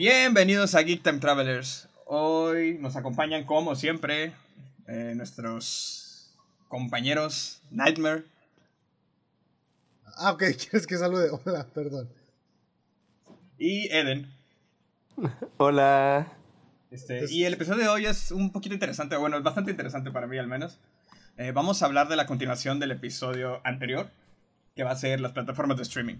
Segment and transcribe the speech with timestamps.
[0.00, 1.86] Bienvenidos a Geek Time Travelers.
[2.06, 4.32] Hoy nos acompañan, como siempre,
[4.86, 6.32] eh, nuestros
[6.68, 8.24] compañeros Nightmare.
[10.16, 11.28] Ah, ok, quieres que salude.
[11.44, 12.08] Hola, perdón.
[13.58, 14.32] Y Eden.
[15.58, 16.32] Hola.
[16.90, 20.26] Este, y el episodio de hoy es un poquito interesante, bueno, es bastante interesante para
[20.26, 20.78] mí al menos.
[21.36, 24.10] Eh, vamos a hablar de la continuación del episodio anterior,
[24.74, 26.16] que va a ser las plataformas de streaming.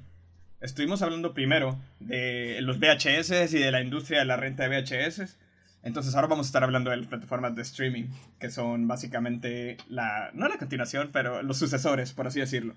[0.60, 5.38] Estuvimos hablando primero de los VHS y de la industria de la renta de VHS.
[5.82, 10.30] Entonces ahora vamos a estar hablando de las plataformas de streaming, que son básicamente la,
[10.34, 12.74] no la continuación, pero los sucesores, por así decirlo.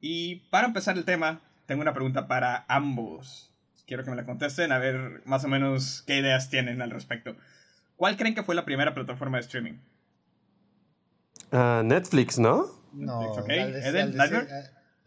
[0.00, 3.52] Y para empezar el tema, tengo una pregunta para ambos.
[3.88, 7.34] Quiero que me la contesten, a ver más o menos qué ideas tienen al respecto.
[7.96, 9.74] ¿Cuál creen que fue la primera plataforma de streaming?
[11.50, 12.66] Ah, Netflix, ¿no?
[12.92, 13.50] No, Netflix, ok.
[13.50, 14.30] al, Eden, al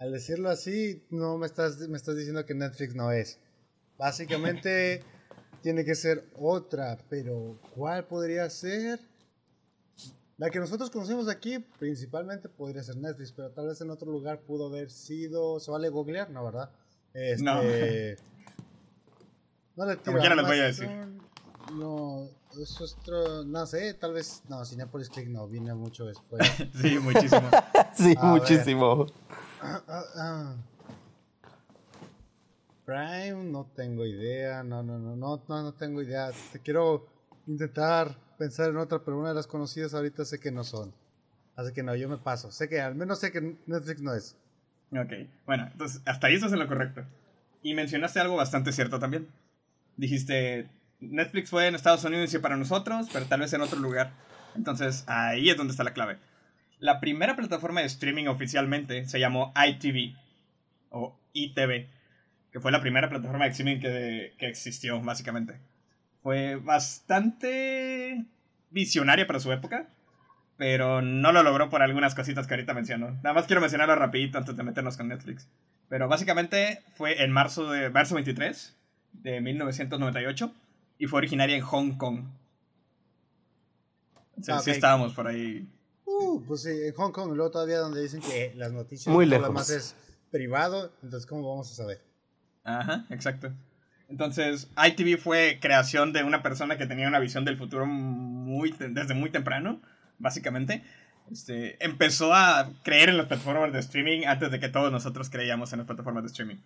[0.04, 3.40] al decirlo así, no me estás, me estás diciendo que Netflix no es.
[3.98, 5.02] Básicamente
[5.62, 9.00] tiene que ser otra, pero ¿cuál podría ser?
[10.36, 14.42] La que nosotros conocemos aquí principalmente podría ser Netflix, pero tal vez en otro lugar
[14.42, 15.62] pudo haber sido...
[15.62, 16.30] ¿Se vale googlear?
[16.30, 16.70] No, ¿verdad?
[17.14, 17.62] Este, No.
[19.76, 21.22] No le Como tiro quiera les voy a Amazon,
[21.80, 22.28] No,
[22.62, 23.46] eso es otro...
[23.46, 24.44] No sé, tal vez...
[24.50, 26.46] No, Cinepolis Click no, viene mucho después.
[26.82, 27.50] Sí, muchísimo.
[27.96, 28.44] Sí, A ver.
[32.86, 34.64] Prime, no tengo idea.
[34.64, 36.32] No, no, no, no, no, no tengo idea.
[36.52, 37.08] Te quiero
[37.48, 40.94] intentar pensar en otra, pero una de las conocidas ahorita sé que no son.
[41.56, 42.52] Así que no, yo me paso.
[42.52, 44.36] Sé que al menos sé que Netflix no es.
[44.92, 45.12] Ok,
[45.46, 47.04] bueno, entonces hasta ahí estás en lo correcto.
[47.62, 49.28] Y mencionaste algo bastante cierto también.
[49.96, 50.70] Dijiste,
[51.00, 54.12] Netflix fue en Estados Unidos y para nosotros, pero tal vez en otro lugar.
[54.56, 56.18] Entonces ahí es donde está la clave.
[56.84, 60.18] La primera plataforma de streaming oficialmente se llamó ITV
[60.90, 61.88] o ITV,
[62.52, 65.62] que fue la primera plataforma de streaming que, que existió básicamente.
[66.24, 68.26] Fue bastante
[68.70, 69.88] visionaria para su época,
[70.58, 73.12] pero no lo logró por algunas cositas que ahorita menciono.
[73.24, 75.48] Nada más quiero mencionarlo rapidito antes de meternos con Netflix.
[75.88, 78.76] Pero básicamente fue en marzo de marzo 23
[79.14, 80.54] de 1998
[81.00, 82.26] y fue originaria en Hong Kong.
[84.38, 85.66] O sea, sí estábamos por ahí.
[86.34, 89.30] Uh, pues sí, en Hong Kong, luego todavía donde dicen que las noticias Muy y
[89.30, 89.68] todo lo lejos.
[89.68, 89.96] demás es
[90.32, 92.02] privado, entonces ¿cómo vamos a saber?
[92.64, 93.52] Ajá, exacto.
[94.10, 99.14] Entonces, ITV fue creación de una persona que tenía una visión del futuro muy desde
[99.14, 99.82] muy temprano,
[100.18, 100.84] básicamente.
[101.32, 105.72] Este, empezó a creer en las plataformas de streaming antes de que todos nosotros creíamos
[105.74, 106.58] en las plataformas de streaming.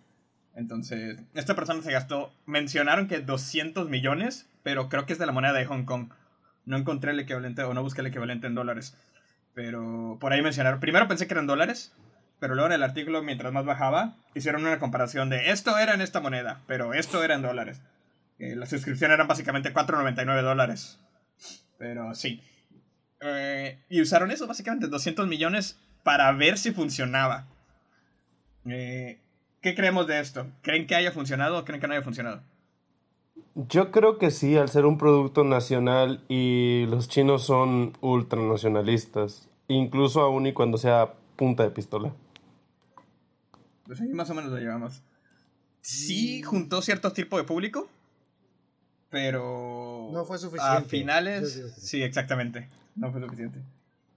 [0.54, 5.32] Entonces, esta persona se gastó, mencionaron que 200 millones, pero creo que es de la
[5.32, 6.08] moneda de Hong Kong.
[6.64, 8.94] No encontré el equivalente o no busqué el equivalente en dólares.
[9.58, 11.92] Pero por ahí mencionaron, primero pensé que eran dólares,
[12.38, 16.00] pero luego en el artículo, mientras más bajaba, hicieron una comparación de esto era en
[16.00, 17.80] esta moneda, pero esto era en dólares.
[18.38, 21.00] Eh, la suscripción eran básicamente 4.99 dólares.
[21.76, 22.40] Pero sí.
[23.20, 27.48] Eh, y usaron eso, básicamente 200 millones, para ver si funcionaba.
[28.64, 29.18] Eh,
[29.60, 30.46] ¿Qué creemos de esto?
[30.62, 32.44] ¿Creen que haya funcionado o creen que no haya funcionado?
[33.56, 40.20] Yo creo que sí, al ser un producto nacional y los chinos son ultranacionalistas, incluso
[40.22, 42.12] aún y cuando sea punta de pistola.
[43.84, 45.02] Pues ahí más o menos lo llevamos.
[45.80, 47.88] Sí juntó cierto tipo de público,
[49.10, 50.10] pero...
[50.12, 50.76] No fue suficiente.
[50.76, 51.52] A finales...
[51.52, 51.62] Sí.
[51.80, 52.68] Sí, exactamente.
[52.96, 53.60] No fue suficiente.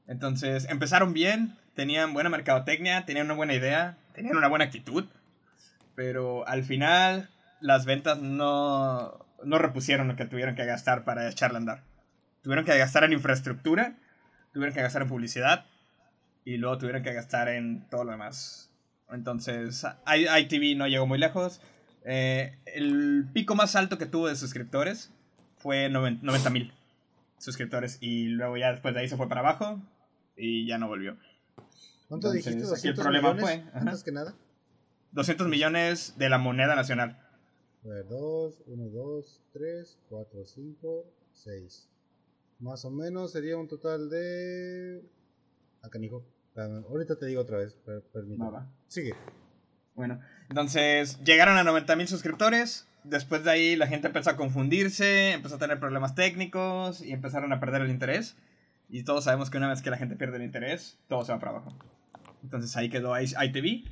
[0.08, 5.06] Entonces, empezaron bien, tenían buena mercadotecnia, tenían una buena idea, tenían una buena actitud,
[5.96, 7.30] pero al final
[7.62, 11.84] las ventas no, no repusieron lo que tuvieron que gastar para echarla a andar.
[12.42, 13.96] Tuvieron que gastar en infraestructura,
[14.54, 15.66] tuvieron que gastar en publicidad
[16.46, 18.72] y luego tuvieron que gastar en todo lo demás.
[19.10, 21.62] Entonces, ITV no llegó muy lejos.
[22.06, 25.12] Eh, el pico más alto que tuvo de suscriptores
[25.58, 26.74] fue 90 mil
[27.38, 29.82] suscriptores y luego ya después de ahí se fue para abajo
[30.38, 31.18] y ya no volvió.
[32.08, 32.76] ¿Cuánto Entonces, dijiste?
[32.76, 34.36] aquí el 200 problema millones, fue, antes que nada.
[35.12, 37.18] 200 millones de la moneda nacional.
[37.84, 41.90] A ver, 2, 1, 2, 3, 4, 5, 6.
[42.62, 45.02] Más o menos sería un total de.
[45.82, 46.26] Acá, Nico.
[46.56, 47.74] Ahorita te digo otra vez.
[47.74, 48.50] per- permíteme.
[48.52, 48.68] Va.
[48.88, 49.14] Sigue.
[49.96, 50.20] Bueno,
[50.50, 52.88] entonces llegaron a 90 mil suscriptores.
[53.04, 57.52] Después de ahí la gente empezó a confundirse, empezó a tener problemas técnicos y empezaron
[57.52, 58.36] a perder el interés.
[58.90, 61.40] Y todos sabemos que una vez que la gente pierde el interés, todo se va
[61.40, 61.70] para abajo.
[62.44, 63.90] Entonces ahí quedó ITV.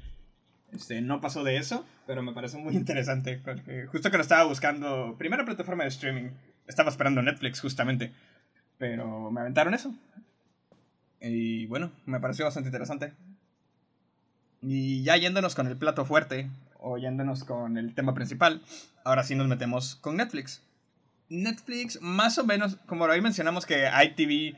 [0.71, 3.41] Este, no pasó de eso, pero me parece muy interesante.
[3.43, 6.29] Porque justo que lo estaba buscando, primera plataforma de streaming,
[6.67, 8.13] estaba esperando Netflix justamente.
[8.79, 9.93] Pero me aventaron eso.
[11.21, 13.13] Y bueno, me pareció bastante interesante.
[14.61, 16.49] Y ya yéndonos con el plato fuerte,
[16.79, 18.63] oyéndonos con el tema principal,
[19.03, 20.63] ahora sí nos metemos con Netflix.
[21.29, 24.57] Netflix, más o menos, como ahí mencionamos que ITV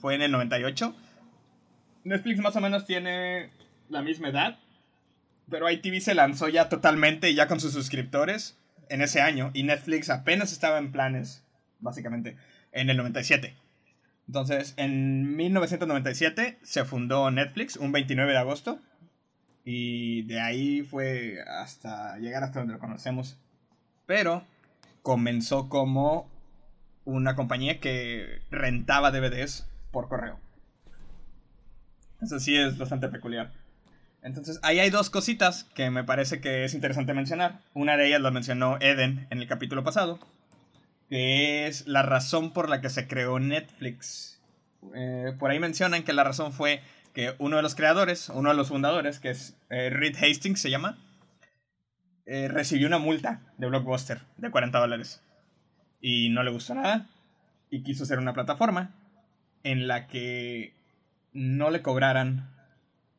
[0.00, 0.94] fue en el 98,
[2.04, 3.50] Netflix más o menos tiene
[3.88, 4.58] la misma edad,
[5.48, 10.10] pero ITV se lanzó ya totalmente, ya con sus suscriptores, en ese año, y Netflix
[10.10, 11.44] apenas estaba en planes,
[11.78, 12.36] básicamente,
[12.72, 13.54] en el 97.
[14.26, 18.78] Entonces, en 1997 se fundó Netflix, un 29 de agosto,
[19.64, 23.38] y de ahí fue hasta llegar hasta donde lo conocemos.
[24.06, 24.44] Pero
[25.02, 26.28] comenzó como
[27.04, 30.38] una compañía que rentaba DVDs por correo.
[32.20, 33.50] Eso sí es bastante peculiar.
[34.22, 37.60] Entonces, ahí hay dos cositas que me parece que es interesante mencionar.
[37.72, 40.18] Una de ellas la mencionó Eden en el capítulo pasado,
[41.08, 44.40] que es la razón por la que se creó Netflix.
[44.94, 46.82] Eh, por ahí mencionan que la razón fue
[47.14, 50.70] que uno de los creadores, uno de los fundadores, que es eh, Reed Hastings se
[50.70, 50.98] llama,
[52.26, 55.22] eh, recibió una multa de Blockbuster de 40 dólares.
[56.00, 57.06] Y no le gustó nada.
[57.70, 58.94] Y quiso hacer una plataforma
[59.64, 60.74] en la que
[61.32, 62.50] no le cobraran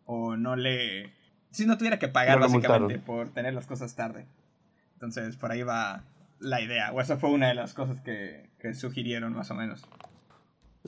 [0.05, 1.11] o no le...
[1.51, 4.25] Si no tuviera que pagar básicamente por tener las cosas tarde.
[4.93, 6.03] Entonces por ahí va
[6.39, 6.91] la idea.
[6.91, 9.85] O esa fue una de las cosas que, que sugirieron más o menos.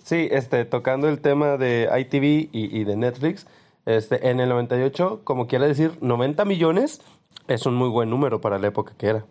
[0.04, 3.46] Sí, este, tocando el tema de ITV y, y, de Netflix,
[3.86, 7.02] este, en el 98, como quiera decir, 90 millones
[7.48, 9.26] es un muy buen número para la época que era.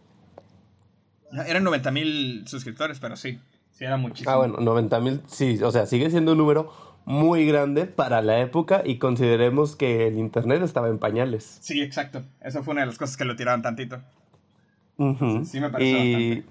[1.47, 3.41] Eran 90 mil suscriptores, pero sí,
[3.71, 4.31] sí era muchísimo.
[4.31, 6.73] Ah, bueno, 90 mil, sí, o sea, sigue siendo un número
[7.05, 11.59] muy grande para la época y consideremos que el Internet estaba en pañales.
[11.61, 12.23] Sí, exacto.
[12.41, 14.01] Eso fue una de las cosas que lo tiraron tantito.
[15.45, 16.45] Sí, me pareció y,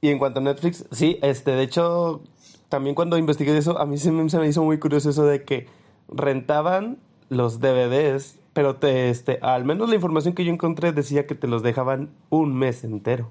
[0.00, 2.22] y en cuanto a Netflix, sí, este, de hecho,
[2.68, 5.44] también cuando investigué eso, a mí se me, se me hizo muy curioso eso de
[5.44, 5.66] que
[6.08, 6.98] rentaban
[7.30, 11.48] los DVDs, pero te, este, al menos la información que yo encontré decía que te
[11.48, 13.30] los dejaban un mes entero.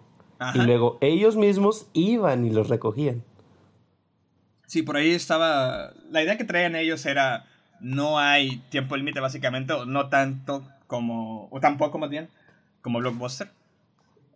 [0.53, 3.23] Y luego ellos mismos iban y los recogían.
[4.67, 5.93] Sí, por ahí estaba.
[6.11, 7.45] La idea que traían ellos era.
[7.79, 11.47] No hay tiempo límite, básicamente, o no tanto como.
[11.49, 12.29] O tampoco, más bien,
[12.81, 13.49] como Blockbuster.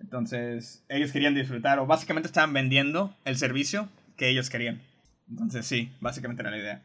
[0.01, 3.87] Entonces, ellos querían disfrutar, o básicamente estaban vendiendo el servicio
[4.17, 4.81] que ellos querían.
[5.29, 6.81] Entonces, sí, básicamente era la idea.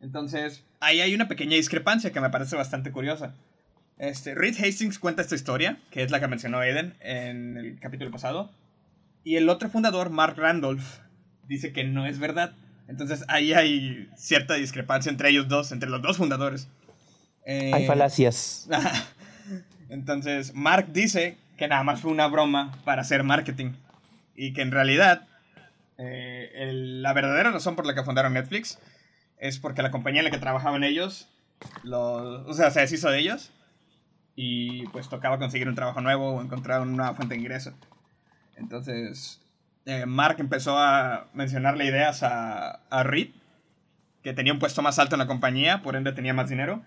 [0.00, 3.34] Entonces, ahí hay una pequeña discrepancia que me parece bastante curiosa.
[3.98, 8.10] Este, Reed Hastings cuenta esta historia, que es la que mencionó Eden en el capítulo
[8.10, 8.50] pasado.
[9.24, 11.00] Y el otro fundador, Mark Randolph,
[11.48, 12.54] dice que no es verdad.
[12.88, 16.68] Entonces ahí hay cierta discrepancia entre ellos dos, entre los dos fundadores.
[17.46, 18.68] hay falacias.
[19.90, 23.74] Entonces, Mark dice que nada más fue una broma para hacer marketing.
[24.34, 25.28] Y que en realidad,
[25.98, 28.78] eh, la verdadera razón por la que fundaron Netflix
[29.36, 31.28] es porque la compañía en la que trabajaban ellos,
[31.82, 33.52] los, o sea, se deshizo de ellos
[34.34, 37.74] y pues tocaba conseguir un trabajo nuevo o encontrar una nueva fuente de ingreso.
[38.56, 39.42] Entonces,
[39.84, 43.32] eh, Mark empezó a mencionarle ideas a, a Reed,
[44.22, 46.82] que tenía un puesto más alto en la compañía, por ende tenía más dinero,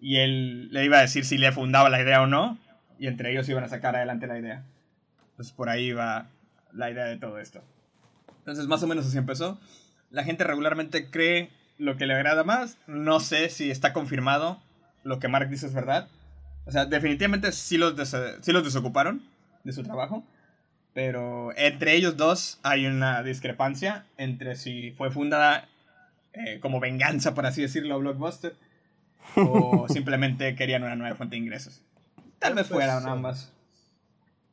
[0.00, 2.58] y él le iba a decir si le fundaba la idea o no,
[2.98, 4.64] y entre ellos iban a sacar adelante la idea.
[5.30, 6.26] Entonces por ahí va
[6.72, 7.62] la idea de todo esto.
[8.40, 9.58] Entonces más o menos así empezó.
[10.10, 12.78] La gente regularmente cree lo que le agrada más.
[12.86, 14.60] No sé si está confirmado
[15.04, 16.08] lo que Mark dice es verdad.
[16.66, 17.94] O sea, definitivamente sí los,
[18.42, 19.22] sí los desocuparon
[19.64, 20.24] de su trabajo.
[20.94, 25.68] Pero entre ellos dos hay una discrepancia entre si fue fundada
[26.32, 28.54] eh, como venganza, por así decirlo, Blockbuster,
[29.36, 31.82] o simplemente querían una nueva fuente de ingresos.
[32.38, 33.52] Tal vez pues, fueran ambas.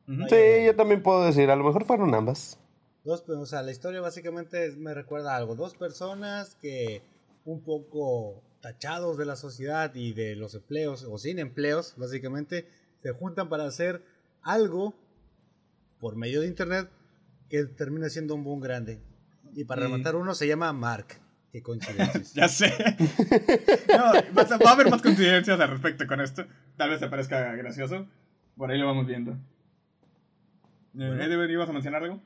[0.07, 2.59] Sí, yo también puedo decir, a lo mejor fueron ambas.
[3.03, 5.55] Dos, o sea, la historia básicamente me recuerda algo.
[5.55, 7.01] Dos personas que
[7.45, 12.67] un poco tachados de la sociedad y de los empleos, o sin empleos, básicamente,
[13.03, 14.03] se juntan para hacer
[14.41, 14.95] algo
[15.99, 16.89] por medio de internet
[17.49, 18.99] que termina siendo un boom grande.
[19.53, 21.19] Y para rematar uno se llama Mark.
[21.51, 22.33] Qué coincidencias.
[22.33, 22.73] ya sé.
[23.89, 26.45] no, va a haber más coincidencias al respecto con esto.
[26.77, 28.07] Tal vez te parezca gracioso.
[28.57, 29.31] Por ahí lo vamos viendo.
[30.97, 31.45] Eh, bueno.
[31.45, 32.21] ¿ibas a mencionar algo?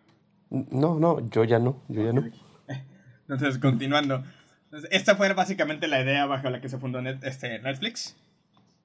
[0.49, 1.83] No, no, yo ya no.
[1.87, 2.23] Yo ya no.
[3.27, 4.23] Entonces, continuando
[4.91, 8.15] esta fue básicamente la idea bajo la que se fundó este, Netflix.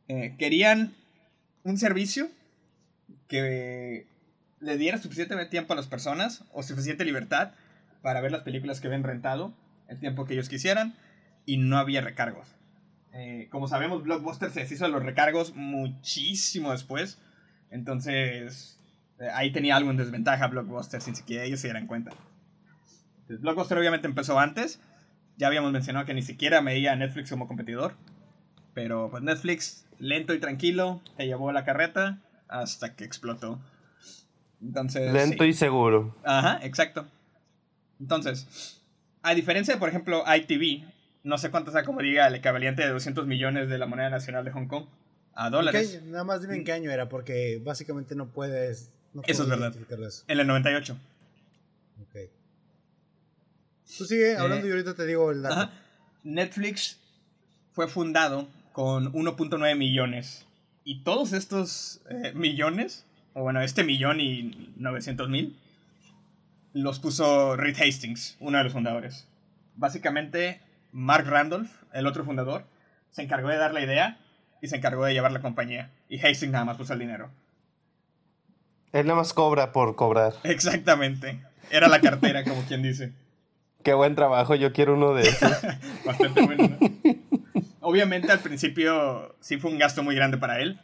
[0.08, 0.94] Eh, querían
[1.62, 2.28] un servicio
[3.28, 4.06] que
[4.60, 7.52] le diera suficiente tiempo a las personas o suficiente libertad
[8.02, 9.54] para ver las películas que habían rentado
[9.88, 10.94] el tiempo que ellos quisieran
[11.46, 12.48] y no había recargos.
[13.14, 17.20] Eh, como sabemos, Blockbuster se hizo los recargos muchísimo después.
[17.70, 18.78] Entonces,
[19.20, 22.10] eh, ahí tenía algo en desventaja Blockbuster sin siquiera ellos se dieran cuenta.
[23.28, 24.80] Blockbuster obviamente empezó antes,
[25.36, 27.94] ya habíamos mencionado que ni siquiera veía a Netflix como competidor.
[28.74, 32.18] Pero pues Netflix, lento y tranquilo, te llevó la carreta
[32.48, 33.60] hasta que explotó.
[34.60, 35.12] Entonces.
[35.12, 36.16] Lento y seguro.
[36.24, 37.06] Ajá, exacto.
[38.00, 38.82] Entonces,
[39.22, 40.84] a diferencia de, por ejemplo, ITV,
[41.24, 44.44] no sé cuánto sea como diga el equivalente de 200 millones de la moneda nacional
[44.44, 44.84] de Hong Kong
[45.34, 46.02] a dólares.
[46.04, 48.90] Nada más dime en qué año era, porque básicamente no puedes.
[49.26, 49.74] eso es verdad.
[50.28, 50.96] En el 98.
[52.02, 52.30] Ok.
[53.98, 55.72] Tú sigue hablando y ahorita te digo el dato.
[56.22, 56.98] Netflix
[57.72, 60.46] fue fundado con 1.9 millones.
[60.84, 65.58] Y todos estos eh, millones, o bueno, este millón y 900 mil,
[66.74, 69.26] los puso Reed Hastings, uno de los fundadores.
[69.76, 70.60] Básicamente,
[70.94, 72.64] Mark Randolph, el otro fundador,
[73.10, 74.20] se encargó de dar la idea
[74.62, 75.90] y se encargó de llevar la compañía.
[76.08, 77.30] Y Hastings nada más puso el dinero.
[78.92, 80.34] Él nada más cobra por cobrar.
[80.44, 81.42] Exactamente.
[81.72, 83.12] Era la cartera, como quien dice.
[83.82, 85.50] Qué buen trabajo, yo quiero uno de esos.
[86.06, 86.78] Bastante bueno,
[87.80, 90.80] Obviamente al principio sí fue un gasto muy grande para él.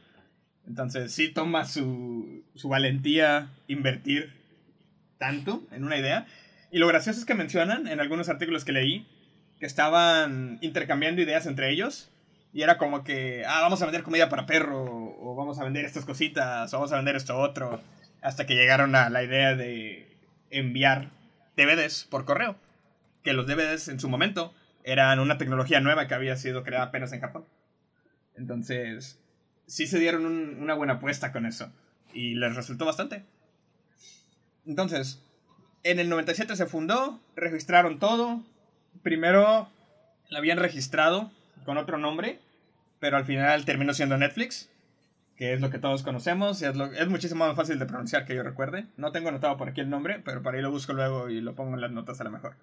[0.67, 4.35] Entonces sí toma su, su valentía invertir
[5.19, 6.26] tanto en una idea.
[6.73, 9.07] Y lo gracioso es que mencionan en algunos artículos que leí
[9.61, 12.11] que estaban intercambiando ideas entre ellos.
[12.52, 15.85] Y era como que, ah, vamos a vender comida para perro, o vamos a vender
[15.85, 17.81] estas cositas, o vamos a vender esto otro.
[18.23, 20.17] Hasta que llegaron a la idea de
[20.50, 21.11] enviar
[21.57, 22.57] DVDs por correo
[23.23, 27.12] que los DVDs en su momento eran una tecnología nueva que había sido creada apenas
[27.12, 27.45] en Japón.
[28.35, 29.19] Entonces,
[29.67, 31.71] sí se dieron una buena apuesta con eso.
[32.12, 33.25] Y les resultó bastante.
[34.67, 35.23] Entonces,
[35.83, 38.43] en el 97 se fundó, registraron todo.
[39.02, 39.68] Primero
[40.28, 41.30] la habían registrado
[41.64, 42.40] con otro nombre,
[42.99, 44.70] pero al final terminó siendo Netflix,
[45.37, 46.62] que es lo que todos conocemos.
[46.62, 48.87] es, es muchísimo más fácil de pronunciar que yo recuerde.
[48.97, 51.54] No tengo anotado por aquí el nombre, pero para ahí lo busco luego y lo
[51.54, 52.56] pongo en las notas a lo mejor.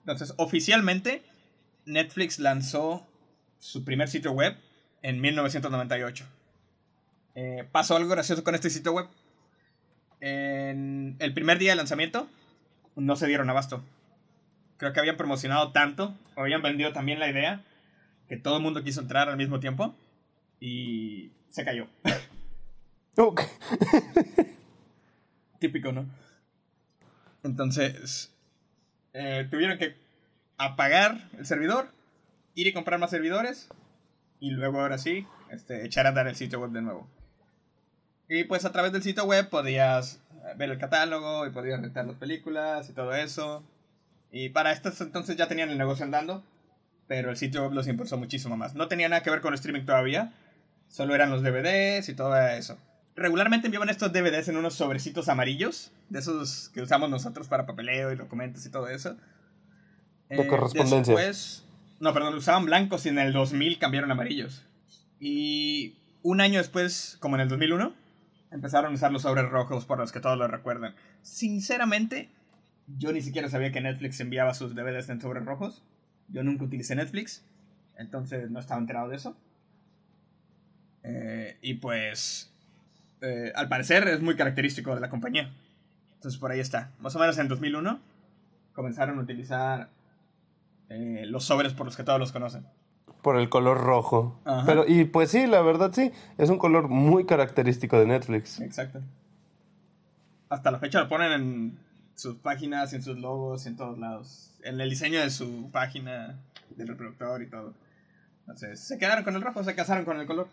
[0.00, 1.22] Entonces, oficialmente,
[1.86, 3.06] Netflix lanzó
[3.58, 4.56] su primer sitio web
[5.02, 6.24] en 1998.
[7.34, 9.06] Eh, pasó algo gracioso con este sitio web.
[10.20, 12.28] En el primer día de lanzamiento,
[12.96, 13.84] no se dieron abasto.
[14.82, 17.62] Creo que habían promocionado tanto, habían vendido también la idea,
[18.26, 19.94] que todo el mundo quiso entrar al mismo tiempo
[20.58, 21.86] y se cayó.
[25.60, 26.06] Típico, ¿no?
[27.44, 28.34] Entonces,
[29.12, 29.94] eh, tuvieron que
[30.58, 31.92] apagar el servidor,
[32.56, 33.68] ir y comprar más servidores
[34.40, 37.08] y luego ahora sí, este, echar a andar el sitio web de nuevo.
[38.28, 40.20] Y pues a través del sitio web podías
[40.56, 43.62] ver el catálogo y podías rentar las películas y todo eso.
[44.32, 46.42] Y para estos entonces ya tenían el negocio andando,
[47.06, 48.74] pero el sitio web los impulsó muchísimo más.
[48.74, 50.32] No tenía nada que ver con el streaming todavía,
[50.88, 52.78] solo eran los DVDs y todo eso
[53.16, 58.12] regularmente enviaban estos DVDs en unos sobrecitos amarillos, de esos que usamos nosotros para papeleo
[58.12, 59.16] y documentos y todo eso.
[60.28, 61.14] De eh, correspondencia.
[61.14, 61.64] Después,
[62.00, 64.64] no, perdón, usaban blancos y en el 2000 cambiaron amarillos.
[65.20, 67.94] Y un año después, como en el 2001,
[68.50, 70.94] empezaron a usar los sobres rojos por los que todos lo recuerdan.
[71.22, 72.30] Sinceramente,
[72.98, 75.82] yo ni siquiera sabía que Netflix enviaba sus DVDs en sobres rojos.
[76.28, 77.44] Yo nunca utilicé Netflix,
[77.96, 79.36] entonces no estaba enterado de eso.
[81.02, 82.52] Eh, y pues
[83.20, 85.52] eh, al parecer es muy característico de la compañía.
[86.14, 86.90] Entonces por ahí está.
[87.00, 88.00] Más o menos en 2001
[88.72, 89.88] comenzaron a utilizar
[90.88, 92.66] eh, los sobres por los que todos los conocen.
[93.22, 94.40] Por el color rojo.
[94.66, 98.60] Pero, y pues sí, la verdad sí, es un color muy característico de Netflix.
[98.60, 99.00] Exacto.
[100.48, 101.78] Hasta la fecha lo ponen en
[102.14, 104.50] sus páginas, en sus logos, en todos lados.
[104.62, 106.38] En el diseño de su página,
[106.70, 107.74] del reproductor y todo.
[108.40, 110.48] Entonces, se quedaron con el rojo, se casaron con el color.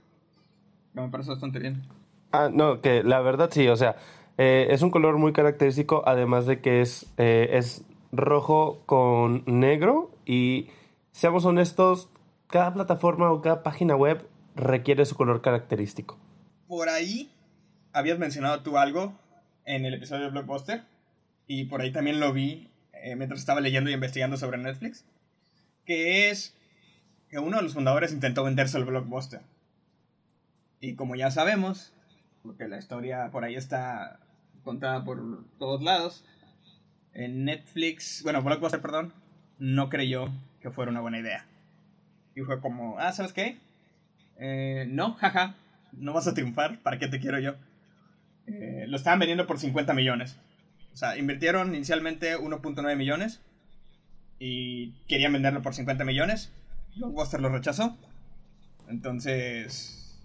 [0.94, 1.84] me parece bastante bien.
[2.32, 3.96] Ah, no, que la verdad sí, o sea,
[4.38, 10.12] eh, es un color muy característico, además de que es, eh, es rojo con negro
[10.26, 10.70] y
[11.12, 12.10] seamos honestos,
[12.48, 16.18] cada plataforma o cada página web requiere su color característico.
[16.68, 17.32] Por ahí
[17.94, 19.14] habías mencionado tú algo
[19.66, 20.84] en el episodio de Blockbuster
[21.50, 25.04] y por ahí también lo vi eh, mientras estaba leyendo y investigando sobre Netflix,
[25.84, 26.56] que es
[27.28, 29.42] que uno de los fundadores intentó venderse al Blockbuster.
[30.80, 31.92] Y como ya sabemos,
[32.44, 34.20] porque la historia por ahí está
[34.64, 36.24] contada por todos lados.
[37.14, 39.12] En Netflix, bueno, Blockbuster, perdón,
[39.58, 40.30] no creyó
[40.62, 41.48] que fuera una buena idea.
[42.36, 43.58] Y fue como, ah, ¿sabes qué?
[44.38, 45.56] Eh, no, jaja,
[45.94, 47.56] no vas a triunfar, ¿para qué te quiero yo?
[48.46, 50.38] Eh, lo estaban vendiendo por 50 millones.
[50.94, 53.42] O sea, invirtieron inicialmente 1.9 millones
[54.40, 56.52] y querían venderlo por 50 millones.
[56.96, 57.98] Blockbuster lo rechazó.
[58.88, 60.20] Entonces,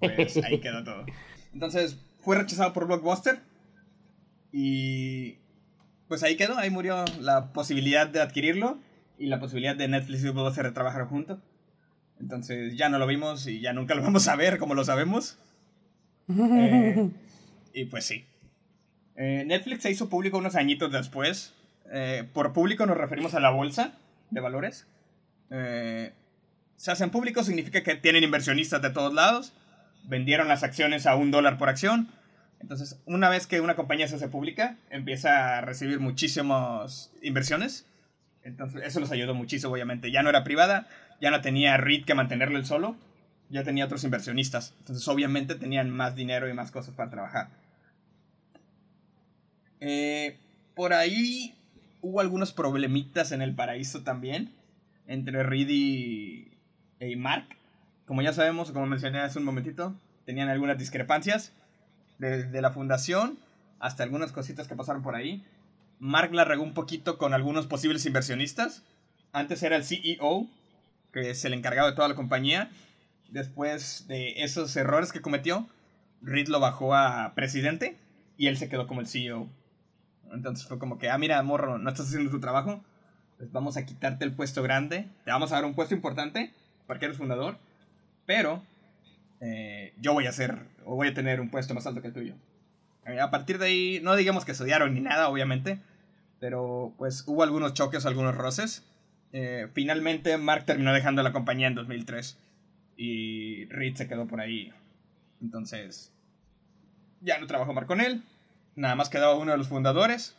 [0.00, 1.06] pues ahí quedó todo.
[1.52, 3.40] Entonces fue rechazado por Blockbuster.
[4.52, 5.38] Y
[6.08, 8.78] pues ahí quedó, ahí murió la posibilidad de adquirirlo
[9.18, 11.38] y la posibilidad de Netflix y Blockbuster trabajar juntos.
[12.20, 15.38] Entonces ya no lo vimos y ya nunca lo vamos a ver como lo sabemos.
[16.28, 17.08] Eh,
[17.72, 18.24] y pues sí.
[19.16, 21.54] Eh, Netflix se hizo público unos añitos después.
[21.92, 23.92] Eh, por público nos referimos a la bolsa
[24.30, 24.86] de valores.
[25.48, 29.52] se hacen públicos significa que tienen inversionistas de todos lados.
[30.04, 32.08] Vendieron las acciones a un dólar por acción.
[32.60, 37.86] Entonces, una vez que una compañía se hace pública, empieza a recibir muchísimas inversiones.
[38.42, 40.10] Entonces, eso los ayudó muchísimo, obviamente.
[40.10, 40.86] Ya no era privada,
[41.20, 42.96] ya no tenía REIT que mantenerlo él solo,
[43.50, 44.74] ya tenía otros inversionistas.
[44.78, 47.48] Entonces, obviamente, tenían más dinero y más cosas para trabajar.
[49.80, 50.38] Eh,
[50.74, 51.54] por ahí
[52.00, 54.52] hubo algunos problemitas en el paraíso también,
[55.06, 57.46] entre Reed y, Mark.
[58.06, 61.52] Como ya sabemos, como mencioné hace un momentito, tenían algunas discrepancias
[62.18, 63.38] desde la fundación
[63.78, 65.44] hasta algunas cositas que pasaron por ahí.
[65.98, 68.82] Mark la regó un poquito con algunos posibles inversionistas.
[69.32, 70.46] Antes era el CEO,
[71.12, 72.70] que es el encargado de toda la compañía.
[73.28, 75.68] Después de esos errores que cometió,
[76.22, 77.96] Reed lo bajó a presidente
[78.36, 79.48] y él se quedó como el CEO.
[80.32, 82.82] Entonces fue como que, ah, mira, morro, no estás haciendo tu trabajo.
[83.38, 85.08] Pues vamos a quitarte el puesto grande.
[85.24, 86.52] Te vamos a dar un puesto importante,
[86.86, 87.58] porque eres fundador.
[88.24, 88.62] Pero
[89.40, 92.14] eh, yo voy a ser, o voy a tener un puesto más alto que el
[92.14, 92.34] tuyo.
[93.06, 95.80] Eh, a partir de ahí, no digamos que estudiaron ni nada, obviamente,
[96.40, 98.84] pero pues hubo algunos choques, algunos roces.
[99.32, 102.38] Eh, finalmente, Mark terminó dejando la compañía en 2003
[102.96, 104.72] y Reed se quedó por ahí.
[105.42, 106.12] Entonces,
[107.20, 108.22] ya no trabajó Mark con él,
[108.76, 110.36] nada más quedaba uno de los fundadores.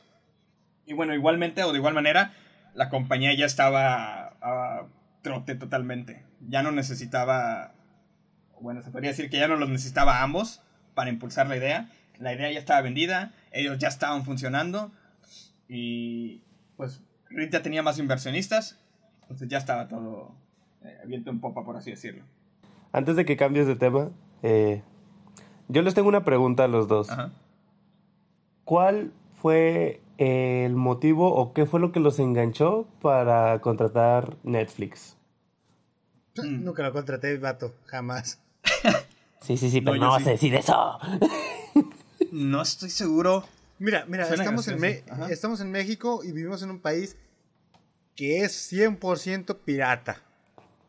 [0.86, 2.34] Y bueno, igualmente o de igual manera,
[2.74, 4.86] la compañía ya estaba a
[5.22, 6.24] trote totalmente.
[6.48, 7.74] Ya no necesitaba
[8.62, 10.62] bueno, se podría decir que ya no los necesitaba ambos
[10.94, 11.90] para impulsar la idea.
[12.20, 14.92] La idea ya estaba vendida, ellos ya estaban funcionando
[15.70, 16.42] y
[16.76, 17.04] pues
[17.52, 18.80] ya tenía más inversionistas,
[19.22, 20.34] entonces ya estaba todo
[20.84, 22.24] eh, abierto en popa, por así decirlo.
[22.92, 24.10] Antes de que cambies de tema,
[24.42, 24.82] eh,
[25.68, 27.10] yo les tengo una pregunta a los dos.
[28.68, 35.16] ¿Cuál fue el motivo o qué fue lo que los enganchó para contratar Netflix?
[36.36, 38.40] Nunca lo contraté, vato, jamás.
[39.40, 40.98] Sí, sí, sí, pero no, vas a decir eso.
[42.34, 43.46] no estoy seguro.
[43.80, 44.84] Mira, mira, estamos en,
[45.30, 47.16] estamos en México y vivimos en un país
[48.16, 50.22] que es 100% pirata.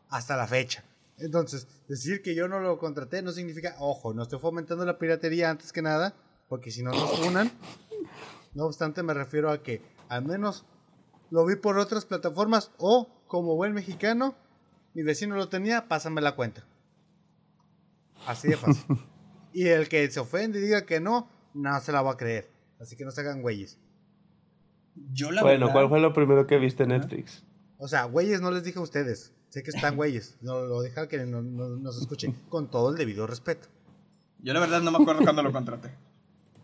[0.09, 0.83] Hasta la fecha.
[1.19, 5.49] Entonces, decir que yo no lo contraté no significa, ojo, no estoy fomentando la piratería
[5.49, 6.15] antes que nada,
[6.49, 7.51] porque si no nos unan.
[8.53, 10.65] No obstante, me refiero a que al menos
[11.29, 14.35] lo vi por otras plataformas o, como buen mexicano,
[14.95, 16.65] mi vecino lo tenía, pásame la cuenta.
[18.25, 18.83] Así de fácil.
[19.53, 22.49] y el que se ofende y diga que no, no se la va a creer.
[22.79, 23.77] Así que no se hagan güeyes.
[25.13, 27.43] Yo la bueno, ¿cuál fue lo primero que viste en Netflix?
[27.77, 29.33] O sea, güeyes no les dije a ustedes.
[29.49, 30.37] Sé que están güeyes.
[30.41, 32.33] No lo dejan que no, nos escuchen.
[32.49, 33.67] Con todo el debido respeto.
[34.39, 35.91] Yo la verdad no me acuerdo cuándo lo contraté.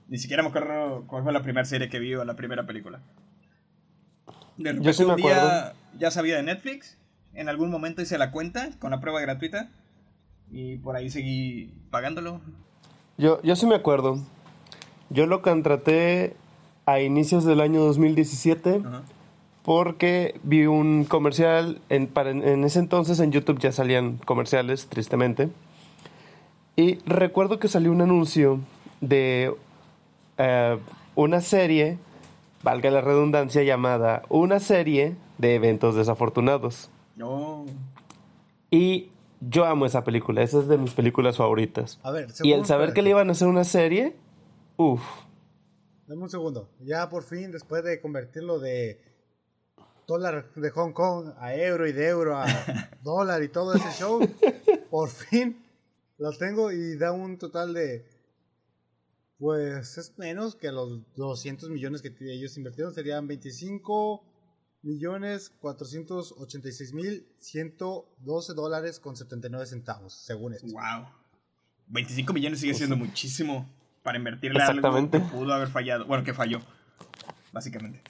[0.07, 3.01] Ni siquiera me acuerdo cuál fue la primera serie que vi o la primera película.
[4.57, 6.97] De repente Yo sí me un día ya sabía de Netflix.
[7.33, 9.69] En algún momento hice la cuenta con la prueba gratuita
[10.51, 12.39] y por ahí seguí pagándolo.
[13.17, 14.19] Yo, yo sí me acuerdo.
[15.09, 16.35] Yo lo contraté
[16.85, 18.81] a inicios del año 2017
[19.63, 25.49] porque vi un comercial, en, en ese entonces en YouTube ya salían comerciales, tristemente.
[26.75, 28.59] Y recuerdo que salió un anuncio
[29.01, 29.55] de
[30.37, 30.77] eh,
[31.15, 31.97] una serie,
[32.63, 36.89] valga la redundancia, llamada Una serie de eventos desafortunados.
[38.71, 41.99] Y yo amo esa película, esa es de mis películas favoritas.
[42.03, 44.15] A ver, y el saber que le iban a hacer una serie,
[44.77, 45.01] uff.
[46.07, 46.69] Dame un segundo.
[46.81, 49.01] Ya por fin, después de convertirlo de
[50.07, 52.45] dólar de Hong Kong a euro y de euro a
[53.01, 54.19] dólar y todo ese show,
[54.89, 55.65] por fin
[56.17, 58.05] lo tengo y da un total de.
[59.37, 64.23] Pues es menos que los 200 millones que ellos invirtieron, serían 25
[64.81, 70.67] millones cuatrocientos ochenta y seis mil ciento doce dólares con 79 centavos, según esto.
[70.67, 71.07] Wow.
[71.87, 73.67] 25 millones sigue siendo muchísimo
[74.03, 76.05] para invertirle algo que pudo haber fallado.
[76.05, 76.59] Bueno, que falló,
[77.51, 78.01] básicamente.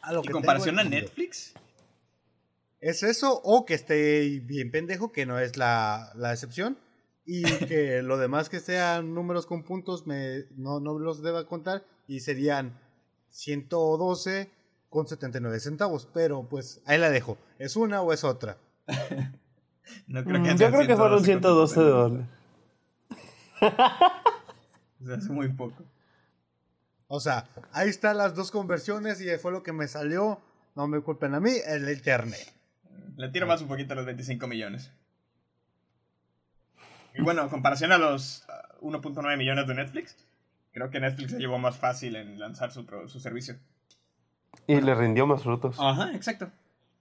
[0.00, 1.52] A ¿Y comparación a Netflix?
[2.80, 6.78] ¿Es eso o que esté bien pendejo, que no es la, la excepción?
[7.30, 11.84] Y que lo demás que sean números con puntos me, no, no los deba contar
[12.06, 12.72] y serían
[13.28, 14.50] 112
[14.88, 17.36] con 79 centavos, pero pues ahí la dejo.
[17.58, 18.56] ¿Es una o es otra?
[20.06, 22.26] no creo que mm, Yo creo que fueron 112 dólares.
[25.18, 25.84] es muy poco.
[27.08, 30.40] O sea, ahí están las dos conversiones y fue lo que me salió.
[30.74, 32.54] No me culpen a mí, el internet.
[33.18, 34.90] Le tiro más un poquito a los 25 millones.
[37.18, 38.46] Y bueno, en comparación a los
[38.80, 40.16] 1.9 millones de Netflix,
[40.72, 43.56] creo que Netflix se llevó más fácil en lanzar su, su servicio.
[44.68, 45.76] Y le rindió más frutos.
[45.80, 46.50] Ajá, exacto.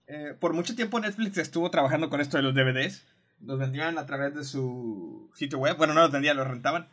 [0.08, 3.06] Eh, por mucho tiempo Netflix estuvo trabajando con esto de los DVDs.
[3.42, 5.78] Los vendían a través de su sitio web.
[5.78, 6.88] Bueno, no los vendían, los rentaban.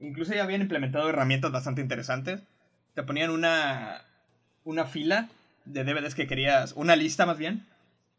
[0.00, 2.40] Incluso ya habían implementado herramientas bastante interesantes.
[2.94, 4.02] Te ponían una,
[4.64, 5.28] una fila
[5.66, 7.66] de DVDs que querías, una lista más bien,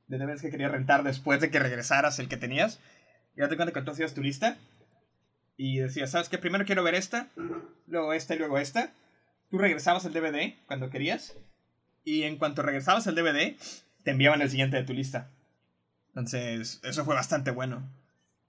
[0.07, 2.79] de DVDs que querías rentar después de que regresaras el que tenías.
[3.35, 4.57] Y te cuenta que tú hacías tu lista
[5.57, 6.37] y decías, ¿sabes qué?
[6.37, 7.29] Primero quiero ver esta,
[7.87, 8.93] luego esta y luego esta.
[9.49, 11.35] Tú regresabas el DVD cuando querías
[12.03, 13.55] y en cuanto regresabas el DVD,
[14.03, 15.31] te enviaban el siguiente de tu lista.
[16.09, 17.89] Entonces, eso fue bastante bueno.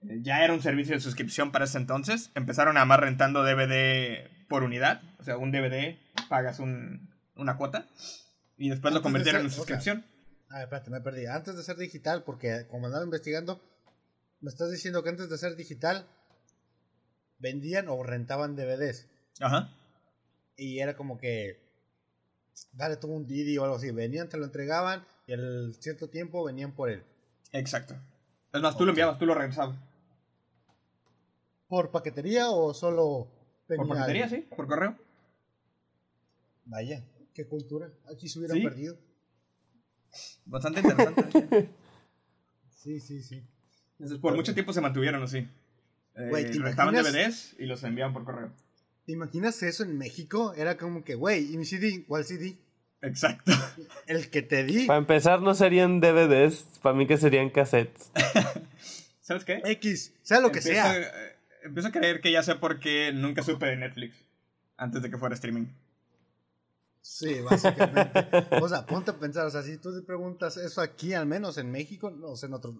[0.07, 2.31] Eh, ya era un servicio de suscripción para ese entonces.
[2.35, 5.01] Empezaron a más rentando DVD por unidad.
[5.19, 5.97] O sea, un DVD
[6.29, 7.87] pagas un, una cuota.
[8.57, 10.05] Y después lo convirtieron en suscripción.
[10.49, 11.25] ah, espérate, me perdí.
[11.25, 13.61] Antes de ser digital, porque como andaba investigando,
[14.45, 16.05] me estás diciendo que antes de ser digital,
[17.39, 19.07] vendían o rentaban DVDs.
[19.39, 19.75] Ajá.
[20.55, 21.59] Y era como que,
[22.71, 23.89] dale tú un Didi o algo así.
[23.89, 27.03] Venían, te lo entregaban y al cierto tiempo venían por él.
[27.53, 27.95] Exacto.
[28.53, 29.79] Es más, tú lo enviabas, tú lo regresabas.
[31.67, 33.27] ¿Por paquetería o solo
[33.65, 34.95] Por paquetería, sí, por correo.
[36.65, 37.03] Vaya,
[37.33, 37.89] qué cultura.
[38.13, 38.95] Aquí se hubieran perdido.
[40.45, 41.69] Bastante interesante.
[42.69, 43.43] sí, sí, sí.
[43.99, 45.47] Entonces, por mucho tiempo se mantuvieron así.
[46.15, 48.51] Güey, eh, rentaban DVDs y los enviaban por correo.
[49.05, 50.53] ¿Te imaginas eso en México?
[50.55, 52.05] Era como que, güey, ¿y mi CD?
[52.07, 52.57] ¿Cuál CD?
[53.01, 53.51] Exacto.
[54.07, 54.85] El que te di.
[54.85, 58.11] Para empezar, no serían DVDs, para mí que serían cassettes.
[59.21, 59.61] ¿Sabes qué?
[59.63, 60.97] X, sea lo que sea.
[60.97, 61.07] Eh,
[61.63, 64.15] empiezo a creer que ya sé por qué nunca supe de Netflix
[64.77, 65.65] antes de que fuera streaming.
[67.01, 68.27] Sí, básicamente.
[68.59, 71.57] o sea, ponte a pensar, o sea, si tú te preguntas eso aquí, al menos
[71.59, 72.75] en México, no sé, en otros,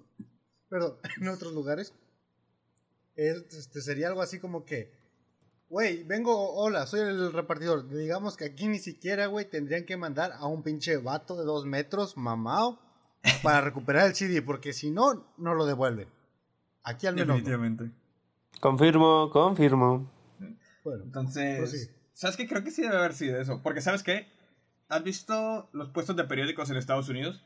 [0.76, 1.94] perdón, en otros lugares,
[3.16, 4.92] este, sería algo así como que,
[5.70, 7.88] güey, vengo, hola, soy el repartidor.
[7.88, 11.66] Digamos que aquí ni siquiera, güey, tendrían que mandar a un pinche vato de dos
[11.66, 12.78] metros, mamado,
[13.42, 16.10] para recuperar el CD, porque si no, no lo devuelven.
[16.84, 17.38] Aquí al menos.
[17.38, 17.92] Definitivamente.
[18.60, 20.12] Confirmo, confirmo.
[20.84, 22.48] Bueno, entonces, pues ¿sabes qué?
[22.48, 23.62] Creo que sí debe haber sido eso.
[23.64, 24.28] Porque, ¿sabes qué?
[24.90, 27.44] ¿Has visto los puestos de periódicos en Estados Unidos?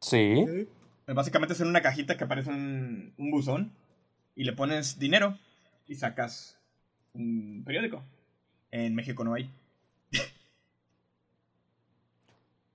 [0.00, 0.68] Sí.
[1.06, 3.72] Básicamente es en una cajita que parece un, un buzón
[4.34, 5.38] y le pones dinero
[5.86, 6.58] y sacas
[7.14, 8.02] un periódico.
[8.70, 9.50] En México no hay.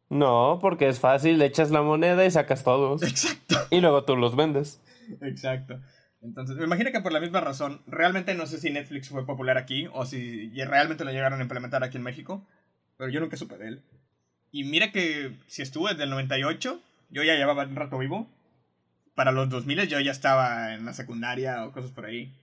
[0.09, 3.01] No, porque es fácil, le echas la moneda y sacas todos.
[3.01, 3.55] Exacto.
[3.69, 4.81] Y luego tú los vendes.
[5.21, 5.79] Exacto.
[6.21, 9.57] Entonces, me imagino que por la misma razón, realmente no sé si Netflix fue popular
[9.57, 12.45] aquí o si realmente lo llegaron a implementar aquí en México,
[12.97, 13.81] pero yo nunca supe de él.
[14.51, 18.29] Y mira que si estuvo desde el 98, yo ya llevaba un rato vivo
[19.15, 22.33] para los 2000 yo ya estaba en la secundaria o cosas por ahí.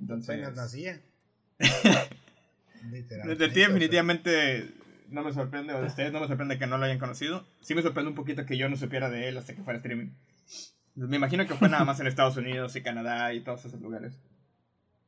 [0.00, 0.36] Entonces.
[0.36, 1.00] Apenas nacía.
[1.58, 4.74] de ti, definitivamente
[5.08, 7.46] no me sorprende, o de ustedes no me sorprende que no lo hayan conocido.
[7.60, 10.10] Sí me sorprende un poquito que yo no supiera de él hasta que fuera streaming.
[10.94, 14.18] Me imagino que fue nada más en Estados Unidos y Canadá y todos esos lugares.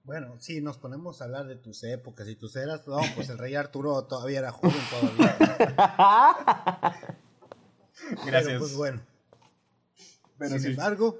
[0.05, 3.39] Bueno, si nos ponemos a hablar de tus épocas y tus eras, no, pues el
[3.39, 5.37] rey Arturo todavía era joven todavía.
[8.27, 8.59] Gracias.
[8.59, 9.01] pues bueno.
[10.41, 11.19] Sin embargo,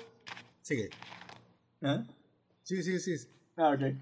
[0.63, 0.91] sigue.
[1.83, 2.05] ¿Ah?
[2.63, 3.17] Sí, sí, sí.
[3.57, 3.95] Ah, ok.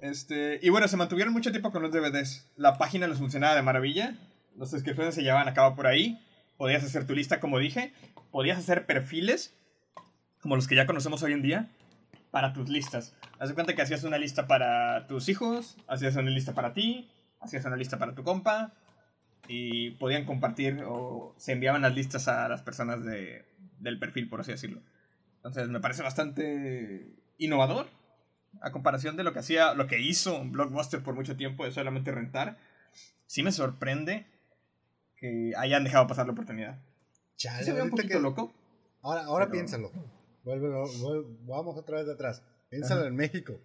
[0.00, 2.50] Este, y bueno, se mantuvieron mucho tiempo con los DVDs.
[2.56, 4.16] La página les funcionaba de maravilla.
[4.56, 6.24] Los suscripciones se llevaban a cabo por ahí.
[6.56, 7.92] Podías hacer tu lista, como dije.
[8.30, 9.54] Podías hacer perfiles,
[10.40, 11.70] como los que ya conocemos hoy en día,
[12.30, 13.14] para tus listas.
[13.38, 17.10] Haz de cuenta que hacías una lista para tus hijos, hacías una lista para ti,
[17.40, 18.74] hacías una lista para tu compa,
[19.46, 23.44] y podían compartir o se enviaban las listas a las personas de,
[23.78, 24.82] del perfil, por así decirlo.
[25.36, 27.86] Entonces me parece bastante innovador
[28.60, 32.10] a comparación de lo que hacía, lo que hizo Blockbuster por mucho tiempo de solamente
[32.10, 32.58] rentar.
[33.26, 34.26] Sí me sorprende
[35.16, 36.78] que hayan dejado pasar la oportunidad.
[37.36, 38.52] Chale, ¿Se ve un poquito loco?
[39.02, 39.92] Ahora, ahora piénsalo.
[40.44, 42.42] vamos otra vez de atrás.
[42.70, 43.60] Piénsalo en México.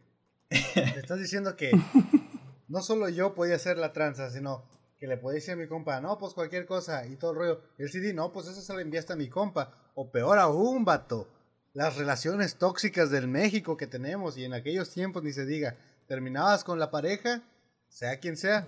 [0.50, 0.60] Me
[1.00, 1.72] estás diciendo que
[2.68, 4.64] no solo yo podía hacer la tranza, sino
[5.04, 7.62] que le podía decir a mi compa, no, pues cualquier cosa y todo el rollo.
[7.78, 9.92] el CD, no, pues eso se lo enviaste a mi compa.
[9.96, 11.28] O peor aún, vato,
[11.74, 15.76] las relaciones tóxicas del México que tenemos y en aquellos tiempos ni se diga,
[16.08, 17.42] terminabas con la pareja,
[17.90, 18.66] sea quien sea,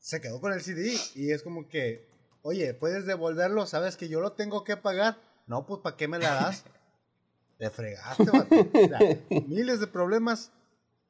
[0.00, 2.08] se quedó con el CD y es como que,
[2.42, 5.16] oye, puedes devolverlo, sabes que yo lo tengo que pagar.
[5.46, 6.64] No, pues ¿para qué me la das?
[7.58, 9.46] Te fregaste, vato.
[9.46, 10.50] miles de problemas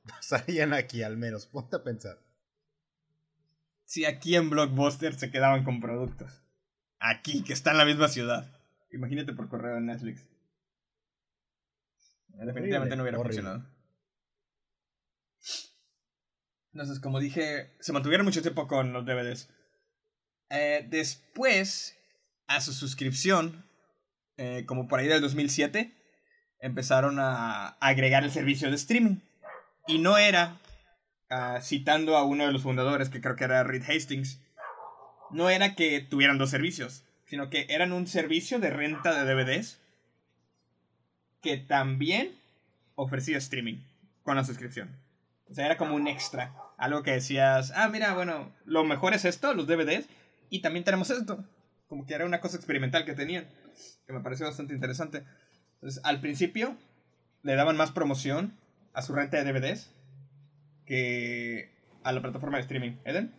[0.07, 2.19] pasarían aquí al menos, ponte a pensar.
[3.93, 6.43] Si aquí en Blockbuster se quedaban con productos.
[6.99, 8.51] Aquí, que está en la misma ciudad.
[8.91, 10.27] Imagínate por correo en Netflix.
[12.29, 13.67] Definitivamente no hubiera funcionado.
[16.73, 19.51] Entonces, como dije, se mantuvieron mucho tiempo con los DVDs.
[20.49, 21.95] Eh, después,
[22.47, 23.67] a su suscripción,
[24.39, 25.93] eh, como por ahí del 2007,
[26.61, 29.17] empezaron a agregar el servicio de streaming.
[29.87, 30.62] Y no era,
[31.33, 34.41] ah, citando a uno de los fundadores, que creo que era Reed Hastings,
[35.31, 39.81] no era que tuvieran dos servicios, sino que eran un servicio de renta de DVDs
[41.41, 42.39] que también
[42.95, 43.79] ofrecía streaming
[44.23, 44.97] con la suscripción.
[45.51, 46.55] O sea, era como un extra.
[46.79, 50.09] Algo que decías, ah, mira, bueno, lo mejor es esto, los DVDs,
[50.51, 51.45] y también tenemos esto.
[51.89, 53.47] Como que era una cosa experimental que tenían,
[54.07, 55.25] que me pareció bastante interesante.
[55.75, 56.77] Entonces, al principio
[57.43, 58.57] le daban más promoción
[58.93, 59.91] a su renta de DVDs
[60.93, 61.71] que
[62.05, 62.93] a la plataforma de streaming.
[63.07, 63.33] ¿Eden?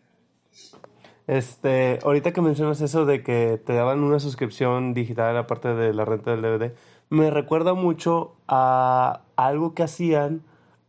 [1.27, 6.03] Este, ahorita que mencionas eso de que te daban una suscripción digital aparte de la
[6.03, 6.73] renta del DVD,
[7.11, 10.41] me recuerda mucho a algo que hacían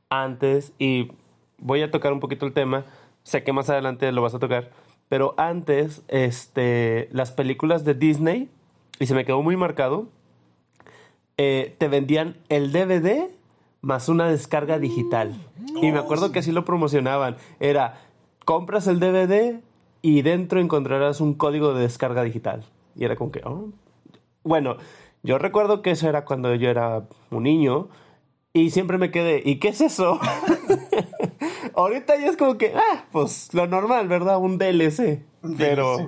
[0.08, 1.12] antes y
[1.58, 2.86] voy a tocar un poquito el tema,
[3.24, 4.70] sé que más adelante lo vas a tocar,
[5.10, 8.48] pero antes este las películas de Disney
[8.98, 10.08] y se me quedó muy marcado
[11.36, 13.28] eh, te vendían el DVD
[13.84, 15.34] más una descarga digital.
[15.80, 17.36] y me acuerdo que así lo promocionaban.
[17.60, 18.00] Era,
[18.44, 19.60] compras el DVD
[20.02, 22.64] y dentro encontrarás un código de descarga digital.
[22.96, 23.70] Y era como que, oh.
[24.42, 24.76] Bueno,
[25.22, 27.88] yo recuerdo que eso era cuando yo era un niño
[28.52, 30.20] y siempre me quedé, ¿y qué es eso?
[31.74, 34.38] Ahorita ya es como que, ah, pues lo normal, ¿verdad?
[34.38, 35.22] Un DLC.
[35.58, 36.06] Pero,